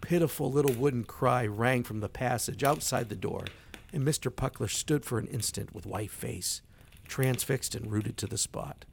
pitiful 0.00 0.50
little 0.50 0.74
wooden 0.74 1.04
cry 1.04 1.44
rang 1.46 1.82
from 1.82 2.00
the 2.00 2.08
passage 2.08 2.62
outside 2.62 3.08
the 3.08 3.16
door, 3.16 3.46
and 3.92 4.02
Mr. 4.02 4.30
Puckler 4.30 4.70
stood 4.70 5.04
for 5.04 5.18
an 5.18 5.26
instant 5.26 5.74
with 5.74 5.86
white 5.86 6.10
face, 6.10 6.62
transfixed 7.06 7.74
and 7.74 7.90
rooted 7.90 8.16
to 8.16 8.26
the 8.26 8.38
spot. 8.38 8.84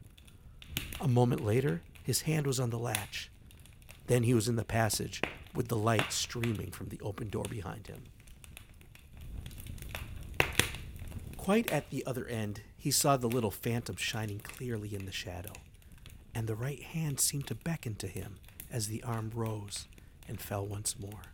A 0.99 1.07
moment 1.07 1.43
later, 1.43 1.81
his 2.03 2.21
hand 2.21 2.45
was 2.45 2.59
on 2.59 2.69
the 2.69 2.79
latch. 2.79 3.31
Then 4.07 4.23
he 4.23 4.33
was 4.33 4.47
in 4.47 4.55
the 4.55 4.65
passage 4.65 5.21
with 5.53 5.67
the 5.67 5.77
light 5.77 6.11
streaming 6.11 6.71
from 6.71 6.89
the 6.89 6.99
open 7.01 7.29
door 7.29 7.45
behind 7.49 7.87
him. 7.87 8.03
Quite 11.37 11.71
at 11.71 11.89
the 11.89 12.05
other 12.05 12.27
end, 12.27 12.61
he 12.77 12.91
saw 12.91 13.17
the 13.17 13.27
little 13.27 13.51
phantom 13.51 13.95
shining 13.95 14.39
clearly 14.39 14.93
in 14.93 15.05
the 15.05 15.11
shadow, 15.11 15.53
and 16.35 16.47
the 16.47 16.55
right 16.55 16.81
hand 16.81 17.19
seemed 17.19 17.47
to 17.47 17.55
beckon 17.55 17.95
to 17.95 18.07
him 18.07 18.35
as 18.71 18.87
the 18.87 19.03
arm 19.03 19.31
rose 19.33 19.87
and 20.27 20.39
fell 20.39 20.65
once 20.65 20.99
more. 20.99 21.33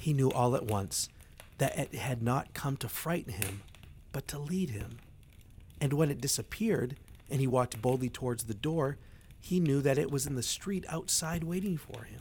He 0.00 0.12
knew 0.12 0.30
all 0.30 0.56
at 0.56 0.64
once 0.64 1.08
that 1.60 1.78
it 1.78 1.94
had 1.94 2.22
not 2.22 2.54
come 2.54 2.74
to 2.78 2.88
frighten 2.88 3.34
him, 3.34 3.60
but 4.12 4.26
to 4.26 4.38
lead 4.38 4.70
him. 4.70 4.96
And 5.78 5.92
when 5.92 6.10
it 6.10 6.20
disappeared, 6.20 6.96
and 7.30 7.38
he 7.38 7.46
walked 7.46 7.82
boldly 7.82 8.08
towards 8.08 8.44
the 8.44 8.54
door, 8.54 8.96
he 9.42 9.60
knew 9.60 9.82
that 9.82 9.98
it 9.98 10.10
was 10.10 10.26
in 10.26 10.36
the 10.36 10.42
street 10.42 10.86
outside 10.88 11.44
waiting 11.44 11.76
for 11.76 12.04
him. 12.04 12.20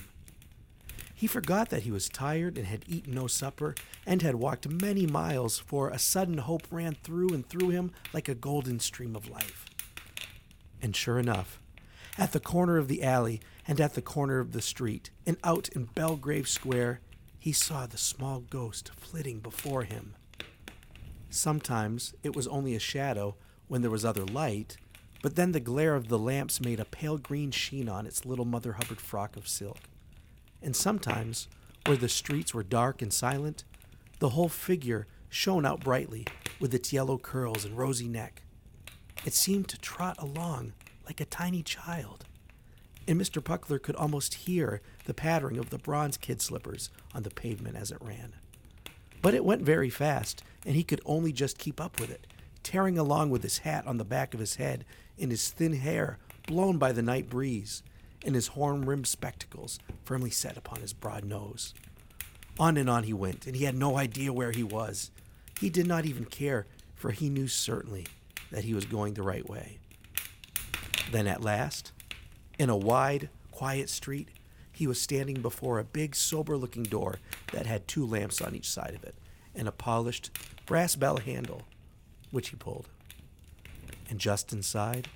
He 1.16 1.26
forgot 1.26 1.70
that 1.70 1.84
he 1.84 1.92
was 1.92 2.10
tired 2.10 2.58
and 2.58 2.68
had 2.68 2.84
eaten 2.86 3.14
no 3.14 3.28
supper 3.28 3.76
and 4.06 4.22
had 4.22 4.36
walked 4.36 4.68
many 4.68 5.08
miles, 5.08 5.58
for 5.58 5.90
a 5.90 6.00
sudden 6.00 6.40
hope 6.40 6.68
ran 6.70 6.96
through 7.02 7.30
and 7.30 7.48
through 7.48 7.70
him 7.70 7.92
like 8.12 8.28
a 8.28 8.36
golden 8.36 8.82
stream 8.82 9.16
of 9.16 9.30
life. 9.30 9.66
And 10.82 10.94
sure 10.94 11.18
enough, 11.18 11.62
at 12.18 12.34
the 12.34 12.42
corner 12.42 12.78
of 12.78 12.90
the 12.90 13.04
alley 13.04 13.40
and 13.66 13.80
at 13.80 13.94
the 13.94 14.02
corner 14.02 14.40
of 14.40 14.52
the 14.52 14.62
street 14.62 15.12
and 15.26 15.38
out 15.46 15.70
in 15.70 15.86
Belgrave 15.86 16.50
Square, 16.50 17.00
he 17.40 17.52
saw 17.52 17.88
the 17.88 17.98
small 17.98 18.42
ghost 18.42 18.92
flitting 18.98 19.40
before 19.40 19.84
him. 19.84 20.14
Sometimes 21.30 22.14
it 22.22 22.36
was 22.36 22.48
only 22.48 22.76
a 22.76 22.80
shadow 22.80 23.36
when 23.68 23.82
there 23.82 23.92
was 23.92 24.04
other 24.04 24.26
light, 24.26 24.78
but 25.22 25.36
then 25.36 25.52
the 25.52 25.60
glare 25.60 25.96
of 25.96 26.10
the 26.10 26.20
lamps 26.20 26.60
made 26.60 26.80
a 26.80 26.86
pale 26.86 27.18
green 27.18 27.52
sheen 27.52 27.88
on 27.88 28.06
its 28.06 28.26
little 28.26 28.46
Mother 28.46 28.74
Hubbard 28.74 29.00
frock 29.00 29.38
of 29.38 29.48
silk. 29.48 29.80
And 30.62 30.76
sometimes, 30.76 31.48
where 31.86 31.98
the 31.98 32.10
streets 32.10 32.54
were 32.54 32.64
dark 32.64 33.02
and 33.02 33.14
silent, 33.14 33.64
the 34.20 34.30
whole 34.30 34.50
figure 34.50 35.08
shone 35.30 35.66
out 35.66 35.82
brightly 35.82 36.26
with 36.60 36.74
its 36.74 36.92
yellow 36.92 37.18
curls 37.18 37.64
and 37.64 37.78
rosy 37.78 38.08
neck. 38.08 38.44
It 39.26 39.34
seemed 39.34 39.68
to 39.70 39.80
trot 39.80 40.16
along 40.20 40.74
like 41.06 41.22
a 41.22 41.26
tiny 41.26 41.64
child, 41.64 42.26
and 43.10 43.20
Mr. 43.20 43.42
Puckler 43.42 43.82
could 43.82 43.96
almost 43.96 44.36
hear 44.36 44.82
the 45.06 45.16
pattering 45.16 45.58
of 45.58 45.72
the 45.72 45.80
bronze 45.80 46.16
kid 46.16 46.44
slippers 46.44 46.92
on 47.16 47.24
the 47.24 47.32
pavement 47.32 47.76
as 47.76 47.90
it 47.90 47.98
ran. 48.00 48.34
But 49.24 49.34
it 49.34 49.44
went 49.44 49.64
very 49.64 49.90
fast, 49.90 50.44
and 50.64 50.76
he 50.76 50.84
could 50.84 51.02
only 51.06 51.34
just 51.34 51.58
keep 51.58 51.82
up 51.82 52.00
with 52.00 52.12
it, 52.12 52.28
tearing 52.62 53.00
along 53.00 53.32
with 53.32 53.42
his 53.42 53.58
hat 53.58 53.88
on 53.88 53.98
the 53.98 54.06
back 54.06 54.36
of 54.36 54.40
his 54.40 54.58
head 54.58 54.86
and 55.20 55.32
his 55.32 55.50
thin 55.50 55.74
hair 55.74 56.20
blown 56.46 56.78
by 56.78 56.92
the 56.92 57.02
night 57.02 57.32
breeze, 57.32 57.82
and 58.24 58.36
his 58.36 58.50
horn 58.50 58.86
rimmed 58.86 59.08
spectacles 59.08 59.80
firmly 60.06 60.30
set 60.30 60.56
upon 60.56 60.80
his 60.80 60.94
broad 60.94 61.26
nose. 61.26 61.74
On 62.60 62.78
and 62.78 62.88
on 62.88 63.06
he 63.06 63.14
went, 63.14 63.48
and 63.48 63.56
he 63.56 63.64
had 63.64 63.76
no 63.76 63.98
idea 63.98 64.32
where 64.32 64.52
he 64.52 64.64
was. 64.64 65.10
He 65.60 65.72
did 65.72 65.88
not 65.88 66.06
even 66.06 66.26
care, 66.26 66.68
for 66.94 67.10
he 67.10 67.28
knew 67.28 67.48
certainly 67.48 68.06
that 68.52 68.66
he 68.66 68.76
was 68.76 68.86
going 68.86 69.16
the 69.16 69.24
right 69.24 69.50
way. 69.50 69.80
Then 71.12 71.26
at 71.26 71.42
last, 71.42 71.92
in 72.60 72.70
a 72.70 72.78
wide, 72.78 73.30
quiet 73.52 73.90
street, 73.90 74.30
he 74.72 74.86
was 74.86 75.02
standing 75.02 75.42
before 75.42 75.80
a 75.80 75.84
big, 75.84 76.16
sober 76.16 76.56
looking 76.56 76.84
door 76.84 77.20
that 77.54 77.66
had 77.66 77.88
two 77.88 78.06
lamps 78.06 78.42
on 78.42 78.54
each 78.54 78.70
side 78.70 78.94
of 78.94 79.04
it 79.04 79.16
and 79.56 79.68
a 79.68 79.72
polished 79.72 80.30
brass 80.66 80.96
bell 80.96 81.18
handle, 81.18 81.64
which 82.32 82.50
he 82.50 82.56
pulled. 82.56 82.88
And 84.10 84.20
just 84.20 84.54
inside, 84.54 85.08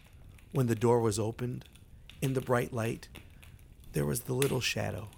when 0.51 0.67
the 0.67 0.75
door 0.75 0.99
was 0.99 1.19
opened, 1.19 1.65
in 2.21 2.33
the 2.33 2.41
bright 2.41 2.73
light, 2.73 3.09
there 3.91 4.05
was 4.05 4.21
the 4.21 4.33
little 4.33 4.61
shadow 4.61 5.09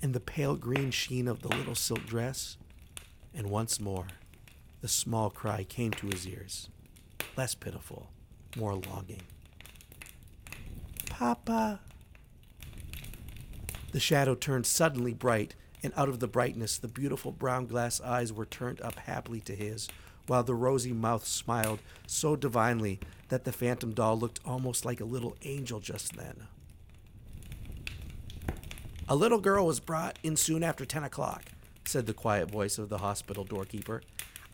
and 0.00 0.14
the 0.14 0.20
pale 0.20 0.54
green 0.54 0.90
sheen 0.90 1.26
of 1.26 1.42
the 1.42 1.48
little 1.48 1.74
silk 1.74 2.06
dress. 2.06 2.56
And 3.34 3.50
once 3.50 3.80
more, 3.80 4.06
the 4.80 4.88
small 4.88 5.30
cry 5.30 5.64
came 5.64 5.90
to 5.92 6.06
his 6.06 6.26
ears, 6.26 6.68
less 7.36 7.54
pitiful, 7.54 8.10
more 8.56 8.74
longing. 8.74 9.22
Papa! 11.18 11.80
The 13.90 13.98
shadow 13.98 14.36
turned 14.36 14.66
suddenly 14.66 15.12
bright, 15.12 15.56
and 15.82 15.92
out 15.96 16.08
of 16.08 16.20
the 16.20 16.28
brightness, 16.28 16.78
the 16.78 16.86
beautiful 16.86 17.32
brown 17.32 17.66
glass 17.66 18.00
eyes 18.00 18.32
were 18.32 18.46
turned 18.46 18.80
up 18.82 18.94
happily 18.94 19.40
to 19.40 19.56
his, 19.56 19.88
while 20.28 20.44
the 20.44 20.54
rosy 20.54 20.92
mouth 20.92 21.26
smiled 21.26 21.80
so 22.06 22.36
divinely 22.36 23.00
that 23.30 23.42
the 23.42 23.50
phantom 23.50 23.94
doll 23.94 24.16
looked 24.16 24.38
almost 24.44 24.84
like 24.84 25.00
a 25.00 25.04
little 25.04 25.36
angel 25.42 25.80
just 25.80 26.16
then. 26.16 26.46
A 29.08 29.16
little 29.16 29.40
girl 29.40 29.66
was 29.66 29.80
brought 29.80 30.20
in 30.22 30.36
soon 30.36 30.62
after 30.62 30.84
10 30.84 31.02
o'clock, 31.02 31.46
said 31.84 32.06
the 32.06 32.14
quiet 32.14 32.48
voice 32.48 32.78
of 32.78 32.90
the 32.90 32.98
hospital 32.98 33.42
doorkeeper. 33.42 34.02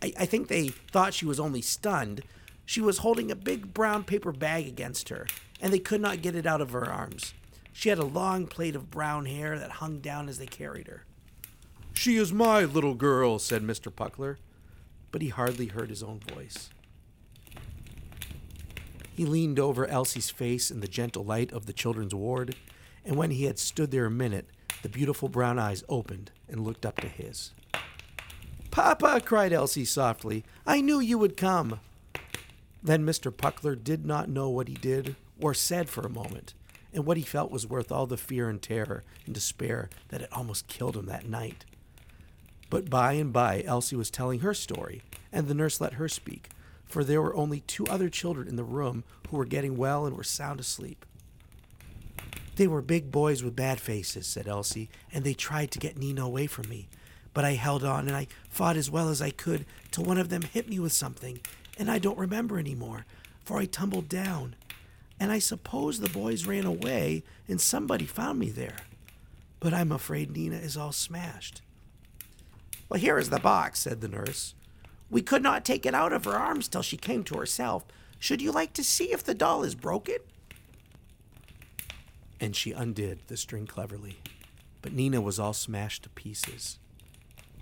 I, 0.01 0.15
I 0.21 0.25
think 0.25 0.49
they 0.49 0.69
thought 0.69 1.13
she 1.13 1.27
was 1.27 1.39
only 1.39 1.61
stunned. 1.61 2.23
She 2.65 2.81
was 2.81 2.99
holding 2.99 3.31
a 3.31 3.37
big 3.37 3.75
brown 3.75 4.05
paper 4.05 4.33
bag 4.33 4.67
against 4.67 5.11
her, 5.11 5.27
and 5.65 5.73
they 5.73 5.81
could 5.81 6.01
not 6.01 6.23
get 6.23 6.37
it 6.37 6.47
out 6.47 6.61
of 6.61 6.73
her 6.73 6.89
arms. 6.89 7.33
She 7.73 7.89
had 7.89 7.99
a 7.99 8.05
long 8.05 8.47
plait 8.47 8.77
of 8.77 8.91
brown 8.91 9.25
hair 9.25 9.59
that 9.59 9.73
hung 9.73 9.99
down 9.99 10.29
as 10.29 10.39
they 10.39 10.47
carried 10.47 10.87
her. 10.87 11.05
She 11.95 12.17
is 12.17 12.33
my 12.33 12.65
little 12.65 12.95
girl, 12.95 13.39
said 13.41 13.63
Mr. 13.63 13.91
Puckler 13.91 14.37
but 15.15 15.23
he 15.23 15.29
hardly 15.29 15.67
heard 15.67 15.91
his 15.91 16.03
own 16.03 16.19
voice. 16.19 16.71
He 19.15 19.25
leaned 19.25 19.61
over 19.61 19.87
Elsie's 19.87 20.29
face 20.29 20.73
in 20.73 20.81
the 20.81 20.89
gentle 20.89 21.25
light 21.25 21.53
of 21.53 21.67
the 21.67 21.73
children's 21.73 22.13
ward, 22.13 22.57
and 23.05 23.15
when 23.15 23.31
he 23.31 23.45
had 23.45 23.61
stood 23.61 23.93
there 23.93 24.07
a 24.07 24.11
minute, 24.11 24.49
the 24.83 24.89
beautiful 24.89 25.29
brown 25.29 25.57
eyes 25.57 25.85
opened 25.89 26.33
and 26.49 26.65
looked 26.65 26.85
up 26.85 26.97
to 26.97 27.07
his. 27.07 27.53
Papa, 28.73 29.23
cried 29.25 29.53
Elsie 29.53 29.85
softly, 29.85 30.43
I 30.67 30.81
knew 30.81 30.99
you 30.99 31.17
would 31.17 31.37
come. 31.37 31.79
Then 32.83 33.07
Mr. 33.07 33.31
Puckler 33.31 33.77
did 33.77 34.05
not 34.05 34.29
know 34.29 34.49
what 34.49 34.67
he 34.67 34.75
did 34.75 35.15
or 35.41 35.55
said 35.55 35.89
for 35.89 36.03
a 36.03 36.11
moment, 36.11 36.55
and 36.93 37.05
what 37.05 37.17
he 37.17 37.23
felt 37.23 37.51
was 37.51 37.67
worth 37.67 37.91
all 37.91 38.07
the 38.07 38.17
fear 38.17 38.49
and 38.49 38.63
terror 38.63 39.03
and 39.27 39.35
despair 39.35 39.91
that 40.09 40.21
had 40.21 40.31
almost 40.33 40.69
killed 40.69 40.97
him 40.97 41.07
that 41.07 41.29
night. 41.29 41.65
But 42.71 42.89
by 42.91 43.13
and 43.15 43.33
by, 43.33 43.63
Elsie 43.65 43.97
was 43.97 44.11
telling 44.11 44.41
her 44.41 44.55
story, 44.55 45.03
and 45.33 45.47
the 45.47 45.55
nurse 45.55 45.81
let 45.81 45.95
her 45.95 46.09
speak, 46.09 46.51
for 46.85 47.05
there 47.05 47.23
were 47.23 47.37
only 47.37 47.61
two 47.61 47.87
other 47.87 48.09
children 48.09 48.49
in 48.49 48.57
the 48.57 48.65
room 48.65 49.05
who 49.29 49.37
were 49.37 49.45
getting 49.45 49.77
well 49.77 50.07
and 50.07 50.17
were 50.17 50.25
sound 50.25 50.61
asleep. 50.61 51.05
They 52.57 52.69
were 52.69 52.83
big 52.83 53.11
boys 53.11 53.43
with 53.43 53.57
bad 53.57 53.81
faces, 53.81 54.27
said 54.27 54.47
Elsie, 54.47 54.89
and 55.13 55.25
they 55.25 55.35
tried 55.35 55.73
to 55.73 55.81
get 55.81 55.99
Nina 55.99 56.25
away 56.25 56.47
from 56.47 56.69
me. 56.69 56.89
But 57.33 57.45
I 57.45 57.55
held 57.55 57.83
on 57.83 58.07
and 58.07 58.17
I 58.17 58.29
fought 58.49 58.77
as 58.77 58.91
well 58.91 59.09
as 59.09 59.21
I 59.21 59.31
could 59.31 59.67
till 59.91 60.05
one 60.05 60.19
of 60.19 60.29
them 60.29 60.43
hit 60.43 60.69
me 60.69 60.79
with 60.79 60.93
something, 60.93 61.41
and 61.77 61.91
I 61.91 61.99
don't 61.99 62.19
remember 62.19 62.59
anymore, 62.59 63.07
for 63.45 63.59
I 63.59 63.65
tumbled 63.65 64.09
down. 64.09 64.55
And 65.21 65.31
I 65.31 65.39
suppose 65.39 66.01
the 66.01 66.09
boys 66.09 66.47
ran 66.47 66.65
away 66.65 67.23
and 67.49 67.61
somebody 67.61 68.05
found 68.05 68.39
me 68.39 68.51
there. 68.51 68.79
But 69.61 69.73
I'm 69.73 69.93
afraid 69.93 70.31
Nina 70.31 70.57
is 70.57 70.77
all 70.77 70.93
smashed. 70.93 71.63
Well, 72.89 73.01
here 73.01 73.19
is 73.19 73.31
the 73.31 73.39
box, 73.39 73.81
said 73.81 74.01
the 74.01 74.09
nurse. 74.09 74.55
We 75.11 75.23
could 75.23 75.43
not 75.43 75.65
take 75.65 75.87
it 75.87 75.95
out 75.95 76.13
of 76.13 76.25
her 76.25 76.37
arms 76.37 76.69
till 76.69 76.83
she 76.83 76.97
came 76.97 77.25
to 77.25 77.39
herself. 77.39 77.85
Should 78.19 78.43
you 78.43 78.53
like 78.53 78.73
to 78.75 78.85
see 78.85 79.13
if 79.13 79.25
the 79.25 79.35
doll 79.35 79.63
is 79.63 79.75
broken? 79.75 80.17
And 82.41 82.55
she 82.55 82.73
undid 82.73 83.21
the 83.27 83.37
string 83.37 83.67
cleverly. 83.67 84.19
But 84.83 84.93
Nina 84.93 85.21
was 85.21 85.39
all 85.39 85.55
smashed 85.55 86.03
to 86.03 86.11
pieces. 86.11 86.79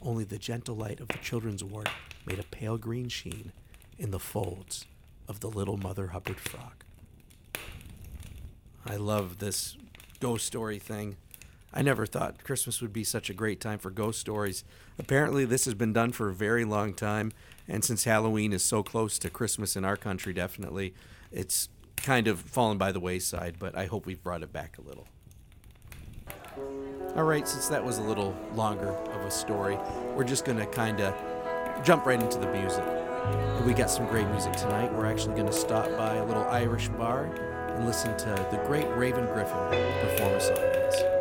Only 0.00 0.24
the 0.24 0.38
gentle 0.38 0.74
light 0.74 0.98
of 0.98 1.08
the 1.08 1.18
children's 1.18 1.62
ward 1.62 1.90
made 2.26 2.40
a 2.40 2.44
pale 2.44 2.78
green 2.78 3.08
sheen 3.08 3.52
in 3.98 4.10
the 4.10 4.18
folds 4.18 4.86
of 5.28 5.40
the 5.40 5.48
little 5.48 5.76
Mother 5.76 6.08
Hubbard 6.08 6.40
frock. 6.40 6.84
I 8.84 8.96
love 8.96 9.38
this 9.38 9.76
ghost 10.20 10.46
story 10.46 10.78
thing. 10.78 11.16
I 11.74 11.82
never 11.82 12.04
thought 12.04 12.44
Christmas 12.44 12.82
would 12.82 12.92
be 12.92 13.04
such 13.04 13.30
a 13.30 13.34
great 13.34 13.60
time 13.60 13.78
for 13.78 13.90
ghost 13.90 14.20
stories. 14.20 14.64
Apparently, 14.98 15.44
this 15.44 15.64
has 15.64 15.74
been 15.74 15.92
done 15.92 16.12
for 16.12 16.28
a 16.28 16.34
very 16.34 16.64
long 16.64 16.92
time, 16.92 17.32
and 17.66 17.84
since 17.84 18.04
Halloween 18.04 18.52
is 18.52 18.62
so 18.62 18.82
close 18.82 19.18
to 19.20 19.30
Christmas 19.30 19.74
in 19.74 19.84
our 19.84 19.96
country, 19.96 20.34
definitely, 20.34 20.94
it's 21.30 21.68
kind 21.96 22.26
of 22.26 22.40
fallen 22.40 22.76
by 22.76 22.92
the 22.92 23.00
wayside, 23.00 23.56
but 23.58 23.76
I 23.76 23.86
hope 23.86 24.04
we've 24.04 24.22
brought 24.22 24.42
it 24.42 24.52
back 24.52 24.76
a 24.78 24.82
little. 24.82 25.06
All 27.16 27.24
right, 27.24 27.46
since 27.48 27.68
that 27.68 27.82
was 27.82 27.98
a 27.98 28.02
little 28.02 28.36
longer 28.54 28.90
of 28.90 29.22
a 29.22 29.30
story, 29.30 29.78
we're 30.14 30.24
just 30.24 30.44
going 30.44 30.58
to 30.58 30.66
kind 30.66 31.00
of 31.00 31.14
jump 31.84 32.04
right 32.04 32.20
into 32.20 32.38
the 32.38 32.50
music. 32.52 32.84
We 33.64 33.72
got 33.72 33.90
some 33.90 34.06
great 34.06 34.26
music 34.28 34.52
tonight. 34.54 34.92
We're 34.92 35.06
actually 35.06 35.34
going 35.34 35.46
to 35.46 35.52
stop 35.52 35.88
by 35.96 36.16
a 36.16 36.24
little 36.24 36.44
Irish 36.44 36.88
bar 36.88 37.51
and 37.74 37.86
listen 37.86 38.16
to 38.16 38.28
the 38.50 38.62
great 38.66 38.88
Raven 38.96 39.26
Griffin 39.26 39.58
perform 40.00 40.34
a 40.34 40.40
song. 40.40 41.11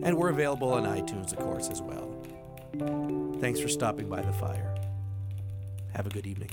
and 0.04 0.16
we're 0.16 0.30
available 0.30 0.72
on 0.72 0.84
iTunes, 0.84 1.32
of 1.32 1.40
course, 1.40 1.68
as 1.68 1.82
well. 1.82 2.14
Thanks 3.40 3.58
for 3.58 3.66
stopping 3.66 4.08
by 4.08 4.22
the 4.22 4.32
fire. 4.32 4.72
Have 5.94 6.06
a 6.06 6.10
good 6.10 6.28
evening. 6.28 6.50